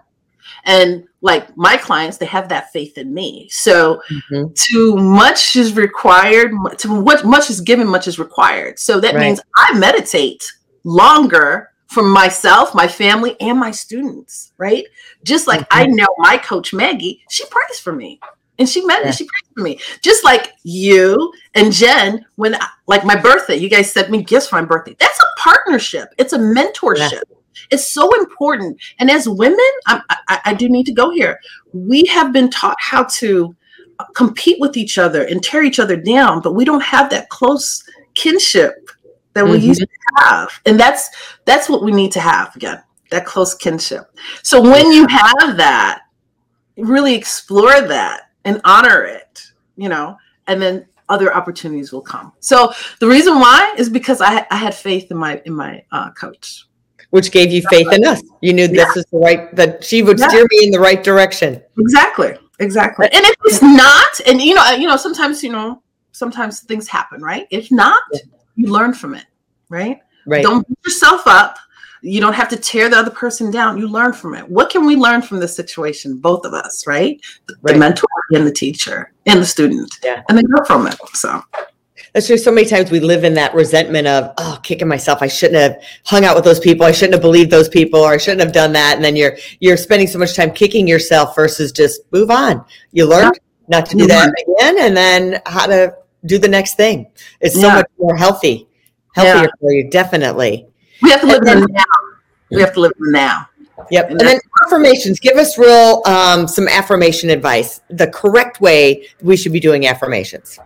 And 0.66 1.08
like 1.22 1.56
my 1.56 1.78
clients, 1.78 2.18
they 2.18 2.26
have 2.26 2.50
that 2.50 2.72
faith 2.72 2.98
in 2.98 3.14
me. 3.14 3.48
So 3.52 4.02
mm-hmm. 4.10 4.54
too 4.56 4.96
much 4.96 5.56
is 5.56 5.76
required. 5.76 6.52
To 6.80 7.02
what 7.02 7.24
much 7.26 7.50
is 7.50 7.62
given, 7.62 7.88
much 7.88 8.08
is 8.08 8.20
required. 8.20 8.80
So 8.80 9.00
that 9.00 9.14
right. 9.14 9.22
means 9.22 9.40
I 9.56 9.78
meditate 9.78 10.52
longer 10.84 11.72
for 11.88 12.04
myself, 12.04 12.74
my 12.74 12.88
family, 12.88 13.40
and 13.40 13.60
my 13.60 13.72
students, 13.72 14.54
right? 14.58 14.86
Just 15.24 15.48
like 15.48 15.62
mm-hmm. 15.62 15.80
I 15.80 15.86
know 15.86 16.08
my 16.18 16.38
coach 16.38 16.74
Maggie, 16.74 17.24
she 17.30 17.46
prays 17.46 17.80
for 17.80 17.94
me. 17.94 18.20
And 18.58 18.70
she 18.70 18.86
met 18.86 19.04
yeah. 19.04 19.12
she 19.12 19.26
prays 19.26 19.52
for 19.54 19.64
me. 19.64 19.80
Just 20.02 20.24
like 20.24 20.54
you 20.64 21.34
and 21.56 21.74
Jen, 21.74 22.26
when 22.36 22.56
I, 22.56 22.68
like 22.88 23.04
my 23.04 23.16
birthday, 23.16 23.58
you 23.58 23.70
guys 23.70 23.92
sent 23.92 24.10
me 24.10 24.24
gifts 24.24 24.48
for 24.48 24.56
my 24.56 24.66
birthday. 24.66 24.96
That's 24.98 25.20
a 25.20 25.40
partnership. 25.40 26.10
It's 26.18 26.34
a 26.34 26.40
mentorship. 26.40 27.12
Yeah. 27.12 27.36
It's 27.72 27.92
so 27.92 28.14
important. 28.20 28.80
And 29.00 29.10
as 29.10 29.28
women, 29.28 29.58
I, 29.88 30.02
I, 30.28 30.40
I 30.46 30.54
do 30.54 30.70
need 30.70 30.86
to 30.86 30.94
go 30.94 31.12
here. 31.12 31.40
We 31.74 32.06
have 32.06 32.34
been 32.34 32.50
taught 32.50 32.78
how 32.80 33.04
to 33.04 33.56
compete 34.16 34.58
with 34.60 34.78
each 34.78 34.98
other 34.98 35.24
and 35.24 35.44
tear 35.44 35.64
each 35.64 35.80
other 35.80 35.96
down, 35.96 36.42
but 36.42 36.54
we 36.54 36.66
don't 36.66 36.84
have 36.84 37.10
that 37.10 37.30
close 37.30 37.84
kinship 38.14 38.90
that 39.34 39.46
we 39.46 39.58
mm-hmm. 39.58 39.68
used 39.68 39.82
to 39.82 39.88
have. 40.18 40.50
And 40.66 40.80
that's 40.80 41.10
that's 41.46 41.70
what 41.70 41.84
we 41.84 41.92
need 41.92 42.12
to 42.14 42.20
have 42.20 42.56
again, 42.56 42.82
that 43.12 43.26
close 43.26 43.54
kinship. 43.54 44.04
So 44.44 44.62
when 44.62 44.92
you 44.92 45.08
have 45.08 45.58
that, 45.58 46.02
really 46.78 47.16
explore 47.16 47.82
that 47.82 48.32
and 48.44 48.62
honor 48.64 49.04
it, 49.04 49.52
you 49.78 49.90
know, 49.90 50.18
and 50.48 50.62
then 50.62 50.86
other 51.08 51.34
opportunities 51.34 51.92
will 51.92 52.02
come. 52.02 52.34
So 52.40 52.74
the 53.00 53.08
reason 53.08 53.40
why 53.40 53.76
is 53.78 53.90
because 53.90 54.22
I, 54.22 54.46
I 54.50 54.56
had 54.56 54.74
faith 54.74 55.12
in 55.12 55.18
my 55.18 55.42
in 55.46 55.54
my 55.54 55.84
uh, 55.92 56.12
coach, 56.12 56.66
which 57.16 57.32
gave 57.32 57.52
you 57.52 57.62
faith 57.70 57.92
in 57.92 58.06
us. 58.06 58.22
You 58.42 58.54
knew 58.54 58.68
this 58.68 58.78
yeah. 58.78 59.00
is 59.00 59.06
the 59.12 59.18
right 59.18 59.56
that 59.56 59.84
she 59.84 60.04
would 60.04 60.20
yeah. 60.20 60.28
steer 60.28 60.46
me 60.52 60.66
in 60.66 60.72
the 60.72 60.80
right 60.80 61.04
direction. 61.04 61.62
Exactly, 61.80 62.38
exactly. 62.60 63.08
And 63.12 63.26
if 63.26 63.36
it's 63.46 63.62
not, 63.62 64.20
and 64.28 64.42
you 64.42 64.54
know, 64.54 64.64
uh, 64.64 64.76
you 64.76 64.88
know, 64.88 64.98
sometimes 64.98 65.44
you 65.44 65.52
know, 65.52 65.82
sometimes 66.12 66.60
things 66.60 66.88
happen, 66.88 67.22
right? 67.22 67.48
If 67.50 67.72
not, 67.72 68.02
yeah 68.12 68.20
you 68.56 68.72
learn 68.72 68.94
from 68.94 69.16
it, 69.16 69.26
right? 69.70 70.00
Right. 70.26 70.44
Don't 70.44 70.68
beat 70.68 70.78
yourself 70.86 71.28
up. 71.28 71.58
You 72.02 72.22
don't 72.22 72.34
have 72.34 72.50
to 72.50 72.58
tear 72.58 72.90
the 72.90 72.98
other 72.98 73.12
person 73.12 73.52
down. 73.52 73.78
You 73.78 73.88
learn 73.88 74.14
from 74.14 74.36
it. 74.36 74.48
What 74.48 74.70
can 74.70 74.86
we 74.86 74.96
learn 74.96 75.22
from 75.22 75.40
this 75.40 75.56
situation? 75.56 76.18
Both 76.18 76.46
of 76.46 76.54
us, 76.54 76.86
right? 76.86 77.20
The, 77.48 77.56
right. 77.62 77.74
the 77.74 77.80
mentor 77.80 78.08
and 78.32 78.46
the 78.46 78.52
teacher 78.52 79.12
and 79.26 79.42
the 79.42 79.46
student. 79.46 79.94
Yeah. 80.04 80.24
And 80.30 80.38
then 80.38 80.46
grow 80.46 80.64
from 80.66 80.88
it. 80.88 80.96
So 81.14 81.42
that's 82.16 82.28
just 82.28 82.44
so 82.44 82.52
many 82.52 82.68
times 82.68 82.90
we 82.90 83.00
live 83.00 83.24
in 83.24 83.36
that 83.36 83.54
resentment 83.54 84.08
of 84.08 84.34
oh 84.40 84.60
kicking 84.64 84.88
myself 84.88 85.22
i 85.22 85.28
shouldn't 85.28 85.60
have 85.60 85.80
hung 86.06 86.26
out 86.26 86.36
with 86.36 86.44
those 86.44 86.60
people 86.60 86.84
i 86.84 86.92
shouldn't 86.92 87.14
have 87.14 87.22
believed 87.22 87.52
those 87.52 87.70
people 87.70 88.00
or 88.00 88.14
i 88.14 88.18
shouldn't 88.18 88.42
have 88.42 88.54
done 88.54 88.72
that 88.74 88.96
and 88.96 89.06
then 89.06 89.16
you're 89.16 89.38
you're 89.60 89.78
spending 89.78 90.08
so 90.08 90.18
much 90.18 90.36
time 90.36 90.52
kicking 90.52 90.88
yourself 90.88 91.36
versus 91.36 91.72
just 91.72 92.02
move 92.12 92.32
on 92.32 92.66
you 92.94 93.06
learned 93.06 93.40
not 93.68 93.86
to 93.86 93.96
do 93.96 94.08
that 94.08 94.34
again 94.48 94.80
and 94.80 94.98
then 94.98 95.42
how 95.46 95.68
to 95.68 95.94
do 96.26 96.38
the 96.38 96.48
next 96.48 96.76
thing. 96.76 97.08
It's 97.42 97.56
so 97.56 97.68
yeah. 97.68 97.76
much 97.76 97.88
more 98.00 98.16
healthy, 98.16 98.68
healthier 99.14 99.44
yeah. 99.44 99.60
for 99.60 99.72
you. 99.72 99.90
Definitely. 99.90 100.68
We 101.02 101.12
have 101.12 101.22
to 101.22 101.28
live 101.28 101.44
in 101.44 101.66
now. 101.70 101.84
We 102.52 102.62
have 102.62 102.74
to 102.74 102.80
live 102.80 102.94
in 103.00 103.12
now. 103.12 103.48
Yep. 103.92 104.12
And, 104.12 104.22
and 104.22 104.30
then 104.30 104.40
affirmations. 104.66 105.20
Give 105.20 105.38
us 105.38 105.58
real 105.58 106.02
um, 106.06 106.48
some 106.48 106.68
affirmation 106.68 107.30
advice. 107.30 107.82
The 107.90 108.08
correct 108.08 108.62
way 108.62 109.08
we 109.22 109.38
should 109.38 109.54
be 109.54 109.60
doing 109.60 109.88
affirmations. 109.88 110.60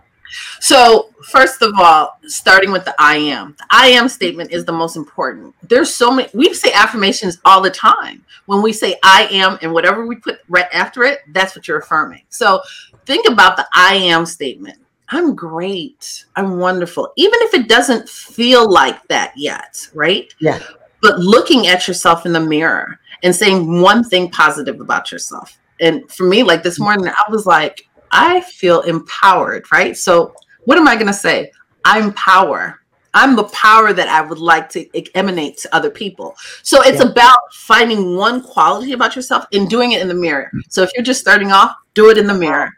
So, 0.60 1.10
first 1.30 1.62
of 1.62 1.72
all, 1.78 2.18
starting 2.24 2.72
with 2.72 2.84
the 2.84 2.94
I 2.98 3.16
am. 3.16 3.54
The 3.58 3.66
I 3.70 3.88
am 3.88 4.08
statement 4.08 4.52
is 4.52 4.64
the 4.64 4.72
most 4.72 4.96
important. 4.96 5.54
There's 5.62 5.92
so 5.92 6.10
many, 6.10 6.28
we 6.34 6.52
say 6.54 6.72
affirmations 6.72 7.38
all 7.44 7.60
the 7.60 7.70
time. 7.70 8.24
When 8.46 8.62
we 8.62 8.72
say 8.72 8.96
I 9.02 9.28
am 9.30 9.58
and 9.62 9.72
whatever 9.72 10.06
we 10.06 10.16
put 10.16 10.40
right 10.48 10.68
after 10.72 11.04
it, 11.04 11.20
that's 11.28 11.54
what 11.54 11.68
you're 11.68 11.78
affirming. 11.78 12.22
So, 12.28 12.60
think 13.06 13.28
about 13.28 13.56
the 13.56 13.66
I 13.72 13.94
am 13.94 14.26
statement. 14.26 14.78
I'm 15.10 15.34
great. 15.34 16.24
I'm 16.36 16.58
wonderful. 16.58 17.12
Even 17.16 17.40
if 17.42 17.54
it 17.54 17.68
doesn't 17.68 18.08
feel 18.08 18.70
like 18.70 19.06
that 19.08 19.32
yet, 19.36 19.88
right? 19.92 20.32
Yeah. 20.40 20.60
But 21.02 21.18
looking 21.18 21.66
at 21.66 21.88
yourself 21.88 22.26
in 22.26 22.32
the 22.32 22.40
mirror 22.40 23.00
and 23.22 23.34
saying 23.34 23.80
one 23.80 24.04
thing 24.04 24.30
positive 24.30 24.80
about 24.80 25.10
yourself. 25.10 25.58
And 25.80 26.10
for 26.10 26.24
me, 26.24 26.42
like 26.42 26.62
this 26.62 26.78
morning, 26.78 27.08
I 27.08 27.30
was 27.30 27.46
like, 27.46 27.88
I 28.10 28.40
feel 28.40 28.80
empowered, 28.82 29.70
right? 29.72 29.96
So, 29.96 30.34
what 30.64 30.78
am 30.78 30.88
I 30.88 30.94
going 30.94 31.06
to 31.06 31.12
say? 31.12 31.52
I'm 31.84 32.12
power. 32.14 32.80
I'm 33.14 33.34
the 33.34 33.44
power 33.44 33.92
that 33.92 34.08
I 34.08 34.20
would 34.20 34.38
like 34.38 34.68
to 34.70 34.86
emanate 35.16 35.58
to 35.58 35.74
other 35.74 35.90
people. 35.90 36.36
So 36.62 36.80
it's 36.82 37.02
yeah. 37.02 37.10
about 37.10 37.38
finding 37.52 38.16
one 38.16 38.40
quality 38.42 38.92
about 38.92 39.16
yourself 39.16 39.46
and 39.52 39.68
doing 39.68 39.92
it 39.92 40.00
in 40.00 40.06
the 40.06 40.14
mirror. 40.14 40.50
So 40.68 40.82
if 40.82 40.90
you're 40.94 41.04
just 41.04 41.20
starting 41.20 41.50
off, 41.50 41.74
do 41.94 42.10
it 42.10 42.18
in 42.18 42.26
the 42.26 42.34
mirror 42.34 42.70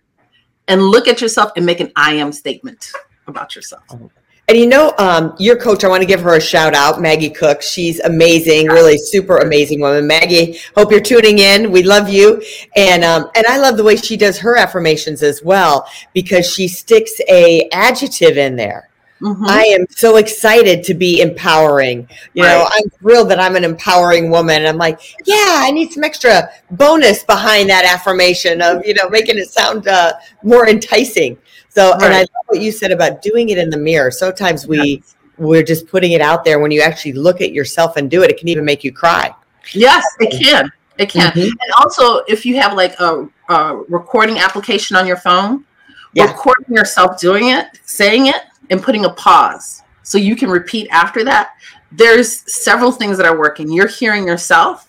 and 0.68 0.82
look 0.82 1.06
at 1.08 1.20
yourself 1.20 1.52
and 1.56 1.66
make 1.66 1.80
an 1.80 1.92
I 1.96 2.14
am 2.14 2.32
statement 2.32 2.92
about 3.26 3.54
yourself. 3.54 3.82
Oh, 3.90 4.10
And 4.52 4.60
you 4.60 4.66
know, 4.66 4.92
um, 4.98 5.34
your 5.38 5.56
coach, 5.56 5.82
I 5.82 5.88
want 5.88 6.02
to 6.02 6.06
give 6.06 6.20
her 6.20 6.36
a 6.36 6.40
shout 6.40 6.74
out, 6.74 7.00
Maggie 7.00 7.30
Cook. 7.30 7.62
She's 7.62 8.00
amazing, 8.00 8.66
really 8.66 8.98
super 8.98 9.38
amazing 9.38 9.80
woman. 9.80 10.06
Maggie, 10.06 10.58
hope 10.76 10.90
you're 10.90 11.00
tuning 11.00 11.38
in. 11.38 11.72
We 11.72 11.82
love 11.82 12.10
you, 12.10 12.42
and 12.76 13.02
um, 13.02 13.30
and 13.34 13.46
I 13.46 13.56
love 13.56 13.78
the 13.78 13.82
way 13.82 13.96
she 13.96 14.14
does 14.14 14.38
her 14.40 14.58
affirmations 14.58 15.22
as 15.22 15.42
well 15.42 15.88
because 16.12 16.52
she 16.52 16.68
sticks 16.68 17.18
a 17.30 17.66
adjective 17.72 18.36
in 18.36 18.54
there. 18.56 18.90
Mm-hmm. 19.22 19.44
I 19.46 19.62
am 19.62 19.86
so 19.88 20.16
excited 20.16 20.82
to 20.84 20.94
be 20.94 21.20
empowering. 21.20 22.08
You 22.34 22.42
right. 22.42 22.58
know, 22.58 22.68
I'm 22.72 22.90
thrilled 22.98 23.30
that 23.30 23.38
I'm 23.38 23.54
an 23.54 23.62
empowering 23.62 24.30
woman. 24.30 24.66
I'm 24.66 24.78
like, 24.78 25.00
yeah, 25.26 25.60
I 25.60 25.70
need 25.70 25.92
some 25.92 26.02
extra 26.02 26.50
bonus 26.72 27.22
behind 27.22 27.70
that 27.70 27.84
affirmation 27.84 28.60
of, 28.60 28.84
you 28.84 28.94
know, 28.94 29.08
making 29.08 29.38
it 29.38 29.48
sound 29.48 29.86
uh, 29.86 30.14
more 30.42 30.68
enticing. 30.68 31.38
So, 31.68 31.92
right. 31.92 32.02
and 32.02 32.14
I 32.14 32.18
love 32.20 32.46
what 32.46 32.60
you 32.60 32.72
said 32.72 32.90
about 32.90 33.22
doing 33.22 33.50
it 33.50 33.58
in 33.58 33.70
the 33.70 33.76
mirror. 33.76 34.10
Sometimes 34.10 34.66
we, 34.66 34.96
yes. 34.96 35.14
we're 35.38 35.62
just 35.62 35.86
putting 35.86 36.12
it 36.12 36.20
out 36.20 36.44
there. 36.44 36.58
When 36.58 36.72
you 36.72 36.82
actually 36.82 37.12
look 37.12 37.40
at 37.40 37.52
yourself 37.52 37.96
and 37.96 38.10
do 38.10 38.24
it, 38.24 38.30
it 38.30 38.38
can 38.38 38.48
even 38.48 38.64
make 38.64 38.82
you 38.82 38.92
cry. 38.92 39.32
Yes, 39.72 40.04
it 40.18 40.32
can. 40.42 40.68
It 40.98 41.08
can. 41.08 41.30
Mm-hmm. 41.30 41.40
And 41.42 41.72
also, 41.78 42.18
if 42.26 42.44
you 42.44 42.56
have 42.60 42.74
like 42.74 42.98
a, 42.98 43.28
a 43.48 43.76
recording 43.88 44.38
application 44.38 44.96
on 44.96 45.06
your 45.06 45.16
phone, 45.16 45.64
yeah. 46.12 46.24
recording 46.24 46.74
yourself 46.74 47.20
doing 47.20 47.50
it, 47.50 47.66
saying 47.84 48.26
it, 48.26 48.42
and 48.70 48.82
putting 48.82 49.04
a 49.04 49.10
pause 49.10 49.82
so 50.02 50.18
you 50.18 50.36
can 50.36 50.50
repeat 50.50 50.88
after 50.90 51.24
that. 51.24 51.54
There's 51.90 52.50
several 52.52 52.90
things 52.90 53.16
that 53.18 53.26
are 53.26 53.38
working. 53.38 53.70
You're 53.70 53.88
hearing 53.88 54.26
yourself, 54.26 54.88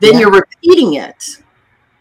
then 0.00 0.14
yeah. 0.14 0.20
you're 0.20 0.32
repeating 0.32 0.94
it. 0.94 1.38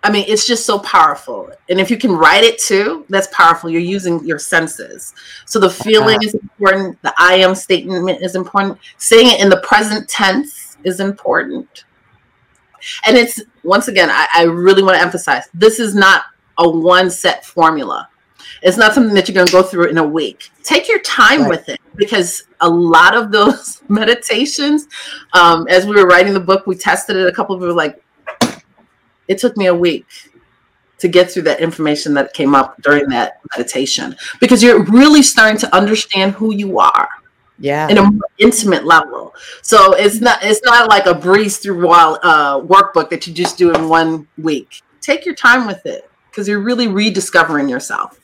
I 0.05 0.11
mean, 0.11 0.25
it's 0.27 0.45
just 0.45 0.65
so 0.65 0.79
powerful. 0.79 1.49
And 1.69 1.79
if 1.79 1.89
you 1.89 1.97
can 1.97 2.11
write 2.11 2.43
it 2.43 2.59
too, 2.59 3.05
that's 3.07 3.27
powerful. 3.27 3.69
You're 3.69 3.81
using 3.81 4.23
your 4.25 4.37
senses. 4.37 5.13
So 5.45 5.59
the 5.59 5.69
feeling 5.69 6.17
uh-huh. 6.17 6.27
is 6.27 6.33
important. 6.33 7.01
The 7.03 7.13
I 7.17 7.35
am 7.35 7.55
statement 7.55 8.21
is 8.21 8.35
important. 8.35 8.79
Saying 8.97 9.27
it 9.27 9.39
in 9.39 9.49
the 9.49 9.61
present 9.61 10.09
tense 10.09 10.77
is 10.83 10.99
important. 10.99 11.85
And 13.05 13.17
it's 13.17 13.41
once 13.63 13.87
again, 13.87 14.09
I, 14.09 14.27
I 14.33 14.43
really 14.43 14.83
want 14.83 14.95
to 14.95 15.01
emphasize 15.01 15.45
this 15.53 15.79
is 15.79 15.95
not 15.95 16.23
a 16.57 16.69
one 16.69 17.09
set 17.09 17.45
formula. 17.45 18.09
It's 18.61 18.77
not 18.77 18.93
something 18.93 19.13
that 19.15 19.27
you're 19.27 19.35
going 19.35 19.47
to 19.47 19.51
go 19.51 19.63
through 19.63 19.89
in 19.89 19.97
a 19.97 20.03
week. 20.03 20.51
Take 20.63 20.87
your 20.87 20.99
time 21.01 21.41
right. 21.41 21.49
with 21.49 21.69
it 21.69 21.79
because 21.95 22.43
a 22.61 22.69
lot 22.69 23.15
of 23.15 23.31
those 23.31 23.81
meditations, 23.89 24.87
um, 25.33 25.67
as 25.67 25.85
we 25.85 25.95
were 25.95 26.07
writing 26.07 26.33
the 26.33 26.39
book, 26.39 26.67
we 26.67 26.75
tested 26.75 27.15
it. 27.15 27.27
A 27.27 27.31
couple 27.31 27.55
of 27.55 27.59
people 27.59 27.69
were 27.69 27.73
like, 27.73 28.03
it 29.27 29.37
took 29.37 29.55
me 29.57 29.67
a 29.67 29.75
week 29.75 30.05
to 30.99 31.07
get 31.09 31.29
through 31.29 31.43
that 31.43 31.59
information 31.59 32.13
that 32.13 32.33
came 32.33 32.55
up 32.55 32.81
during 32.81 33.09
that 33.09 33.41
meditation 33.55 34.15
because 34.39 34.63
you're 34.63 34.83
really 34.85 35.21
starting 35.21 35.57
to 35.57 35.75
understand 35.75 36.33
who 36.33 36.53
you 36.53 36.79
are 36.79 37.09
yeah 37.59 37.87
in 37.89 37.97
a 37.97 38.03
more 38.03 38.29
intimate 38.39 38.85
level 38.85 39.33
so 39.61 39.93
it's 39.93 40.21
not 40.21 40.39
it's 40.41 40.61
not 40.63 40.89
like 40.89 41.05
a 41.05 41.13
breeze 41.13 41.57
through 41.57 41.85
while 41.85 42.19
uh, 42.23 42.59
workbook 42.61 43.09
that 43.09 43.27
you 43.27 43.33
just 43.33 43.57
do 43.57 43.73
in 43.73 43.89
one 43.89 44.27
week 44.37 44.81
take 45.01 45.25
your 45.25 45.35
time 45.35 45.67
with 45.67 45.85
it 45.85 46.09
because 46.29 46.47
you're 46.47 46.61
really 46.61 46.87
rediscovering 46.87 47.67
yourself 47.67 48.19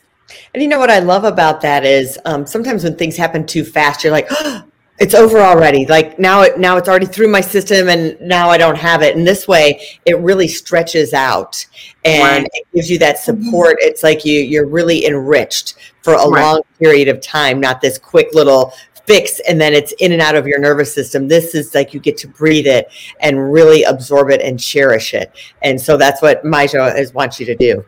and 0.54 0.62
you 0.62 0.68
know 0.68 0.78
what 0.78 0.90
I 0.90 0.98
love 1.00 1.24
about 1.24 1.60
that 1.62 1.84
is 1.84 2.18
um, 2.24 2.46
sometimes 2.46 2.84
when 2.84 2.96
things 2.96 3.16
happen 3.16 3.46
too 3.46 3.64
fast, 3.64 4.04
you're 4.04 4.12
like, 4.12 4.28
oh, 4.30 4.64
it's 4.98 5.14
over 5.14 5.38
already. 5.38 5.86
Like 5.86 6.18
now, 6.18 6.42
it 6.42 6.58
now 6.58 6.76
it's 6.76 6.88
already 6.88 7.06
through 7.06 7.28
my 7.28 7.40
system, 7.40 7.88
and 7.88 8.20
now 8.20 8.50
I 8.50 8.58
don't 8.58 8.76
have 8.76 9.02
it. 9.02 9.16
And 9.16 9.26
this 9.26 9.48
way, 9.48 9.80
it 10.04 10.18
really 10.18 10.48
stretches 10.48 11.14
out, 11.14 11.64
and 12.04 12.42
right. 12.42 12.50
it 12.52 12.66
gives 12.74 12.90
you 12.90 12.98
that 12.98 13.16
mm-hmm. 13.16 13.42
support. 13.42 13.76
It's 13.80 14.02
like 14.02 14.24
you 14.24 14.40
you're 14.40 14.66
really 14.66 15.06
enriched 15.06 15.74
for 16.02 16.14
a 16.14 16.28
right. 16.28 16.42
long 16.42 16.62
period 16.78 17.08
of 17.08 17.20
time, 17.20 17.60
not 17.60 17.80
this 17.80 17.98
quick 17.98 18.28
little 18.34 18.72
fix 19.10 19.40
and 19.40 19.60
then 19.60 19.72
it's 19.72 19.92
in 19.98 20.12
and 20.12 20.22
out 20.22 20.36
of 20.36 20.46
your 20.46 20.60
nervous 20.60 20.94
system. 20.94 21.26
This 21.26 21.54
is 21.56 21.74
like 21.74 21.92
you 21.92 21.98
get 21.98 22.16
to 22.18 22.28
breathe 22.28 22.68
it 22.68 22.86
and 23.20 23.52
really 23.52 23.82
absorb 23.82 24.30
it 24.30 24.40
and 24.40 24.60
cherish 24.60 25.14
it. 25.14 25.32
And 25.62 25.80
so 25.80 25.96
that's 25.96 26.22
what 26.22 26.44
Maija 26.44 26.96
is 26.96 27.12
wants 27.12 27.40
you 27.40 27.46
to 27.46 27.56
do. 27.56 27.84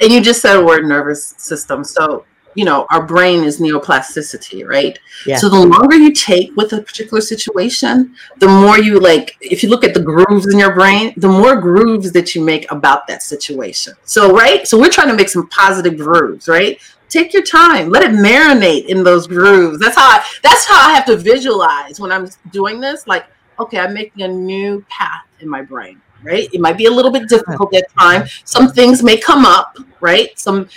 And 0.00 0.12
you 0.12 0.20
just 0.20 0.42
said 0.42 0.56
a 0.56 0.64
word 0.64 0.84
nervous 0.84 1.34
system. 1.38 1.84
So, 1.84 2.24
you 2.54 2.64
know, 2.64 2.86
our 2.90 3.06
brain 3.06 3.44
is 3.44 3.60
neuroplasticity, 3.60 4.66
right? 4.66 4.98
Yeah. 5.26 5.36
So 5.36 5.48
the 5.48 5.58
longer 5.58 5.96
you 5.96 6.12
take 6.12 6.54
with 6.56 6.72
a 6.72 6.82
particular 6.82 7.20
situation, 7.20 8.14
the 8.38 8.48
more 8.48 8.78
you 8.78 9.00
like, 9.00 9.36
if 9.40 9.62
you 9.62 9.68
look 9.68 9.84
at 9.84 9.94
the 9.94 10.02
grooves 10.02 10.52
in 10.52 10.58
your 10.58 10.74
brain, 10.74 11.14
the 11.16 11.28
more 11.28 11.56
grooves 11.56 12.12
that 12.12 12.34
you 12.34 12.44
make 12.44 12.70
about 12.70 13.06
that 13.06 13.22
situation. 13.22 13.94
So, 14.04 14.34
right? 14.34 14.66
So 14.66 14.78
we're 14.78 14.90
trying 14.90 15.08
to 15.08 15.14
make 15.14 15.28
some 15.28 15.48
positive 15.48 15.96
grooves, 15.96 16.48
right? 16.48 16.80
Take 17.08 17.32
your 17.32 17.42
time. 17.42 17.90
Let 17.90 18.02
it 18.02 18.12
marinate 18.12 18.86
in 18.86 19.02
those 19.04 19.26
grooves. 19.26 19.78
That's 19.78 19.96
how 19.96 20.06
I 20.06 20.24
that's 20.42 20.66
how 20.66 20.88
I 20.88 20.94
have 20.94 21.04
to 21.06 21.16
visualize 21.16 22.00
when 22.00 22.10
I'm 22.10 22.26
doing 22.50 22.80
this. 22.80 23.06
Like, 23.06 23.26
okay, 23.58 23.78
I'm 23.78 23.92
making 23.92 24.22
a 24.22 24.28
new 24.28 24.82
path 24.88 25.26
in 25.40 25.48
my 25.48 25.60
brain 25.60 26.00
right? 26.22 26.48
It 26.52 26.60
might 26.60 26.76
be 26.76 26.86
a 26.86 26.90
little 26.90 27.10
bit 27.10 27.28
difficult 27.28 27.74
at 27.74 27.84
time. 27.98 28.26
Some 28.44 28.68
things 28.68 29.02
may 29.02 29.16
come 29.16 29.44
up, 29.44 29.76
right? 30.00 30.38
Some 30.38 30.68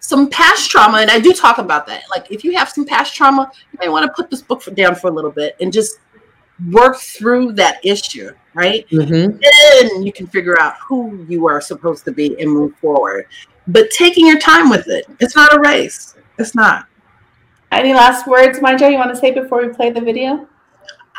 some 0.00 0.30
past 0.30 0.70
trauma, 0.70 0.98
and 0.98 1.10
I 1.10 1.18
do 1.18 1.32
talk 1.32 1.58
about 1.58 1.86
that. 1.88 2.04
Like 2.10 2.30
if 2.30 2.44
you 2.44 2.56
have 2.56 2.68
some 2.68 2.84
past 2.84 3.14
trauma, 3.14 3.50
you 3.72 3.78
may 3.80 3.88
want 3.88 4.06
to 4.06 4.12
put 4.12 4.30
this 4.30 4.40
book 4.42 4.62
down 4.74 4.94
for 4.94 5.08
a 5.08 5.10
little 5.10 5.32
bit 5.32 5.56
and 5.60 5.72
just 5.72 5.98
work 6.70 6.96
through 6.96 7.52
that 7.52 7.84
issue, 7.84 8.30
right? 8.54 8.88
Mm-hmm. 8.88 9.38
Then 9.38 10.02
you 10.02 10.12
can 10.12 10.26
figure 10.26 10.58
out 10.60 10.74
who 10.86 11.24
you 11.28 11.46
are 11.48 11.60
supposed 11.60 12.04
to 12.04 12.12
be 12.12 12.40
and 12.40 12.50
move 12.50 12.76
forward. 12.76 13.26
But 13.66 13.90
taking 13.90 14.26
your 14.26 14.38
time 14.38 14.70
with 14.70 14.88
it, 14.88 15.06
it's 15.20 15.34
not 15.34 15.52
a 15.54 15.60
race. 15.60 16.14
It's 16.38 16.54
not. 16.54 16.86
Any 17.72 17.92
last 17.92 18.26
words, 18.26 18.60
Maija, 18.60 18.90
you 18.90 18.96
want 18.96 19.12
to 19.12 19.16
say 19.16 19.32
before 19.32 19.66
we 19.66 19.72
play 19.72 19.90
the 19.90 20.00
video? 20.00 20.48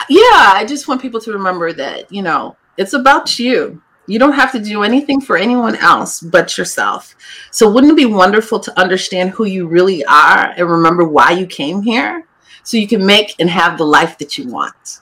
Yeah, 0.09 0.51
I 0.53 0.65
just 0.67 0.87
want 0.87 1.01
people 1.01 1.19
to 1.21 1.33
remember 1.33 1.73
that, 1.73 2.11
you 2.11 2.21
know, 2.21 2.55
it's 2.77 2.93
about 2.93 3.39
you. 3.39 3.81
You 4.07 4.19
don't 4.19 4.33
have 4.33 4.53
to 4.53 4.59
do 4.59 4.83
anything 4.83 5.19
for 5.19 5.37
anyone 5.37 5.75
else 5.75 6.21
but 6.21 6.57
yourself. 6.57 7.15
So, 7.51 7.69
wouldn't 7.69 7.91
it 7.91 7.97
be 7.97 8.05
wonderful 8.05 8.59
to 8.61 8.79
understand 8.79 9.31
who 9.31 9.45
you 9.45 9.67
really 9.67 10.05
are 10.05 10.53
and 10.55 10.69
remember 10.69 11.03
why 11.03 11.31
you 11.31 11.45
came 11.45 11.81
here 11.81 12.25
so 12.63 12.77
you 12.77 12.87
can 12.87 13.05
make 13.05 13.35
and 13.39 13.49
have 13.49 13.77
the 13.77 13.85
life 13.85 14.17
that 14.19 14.37
you 14.37 14.47
want? 14.47 15.01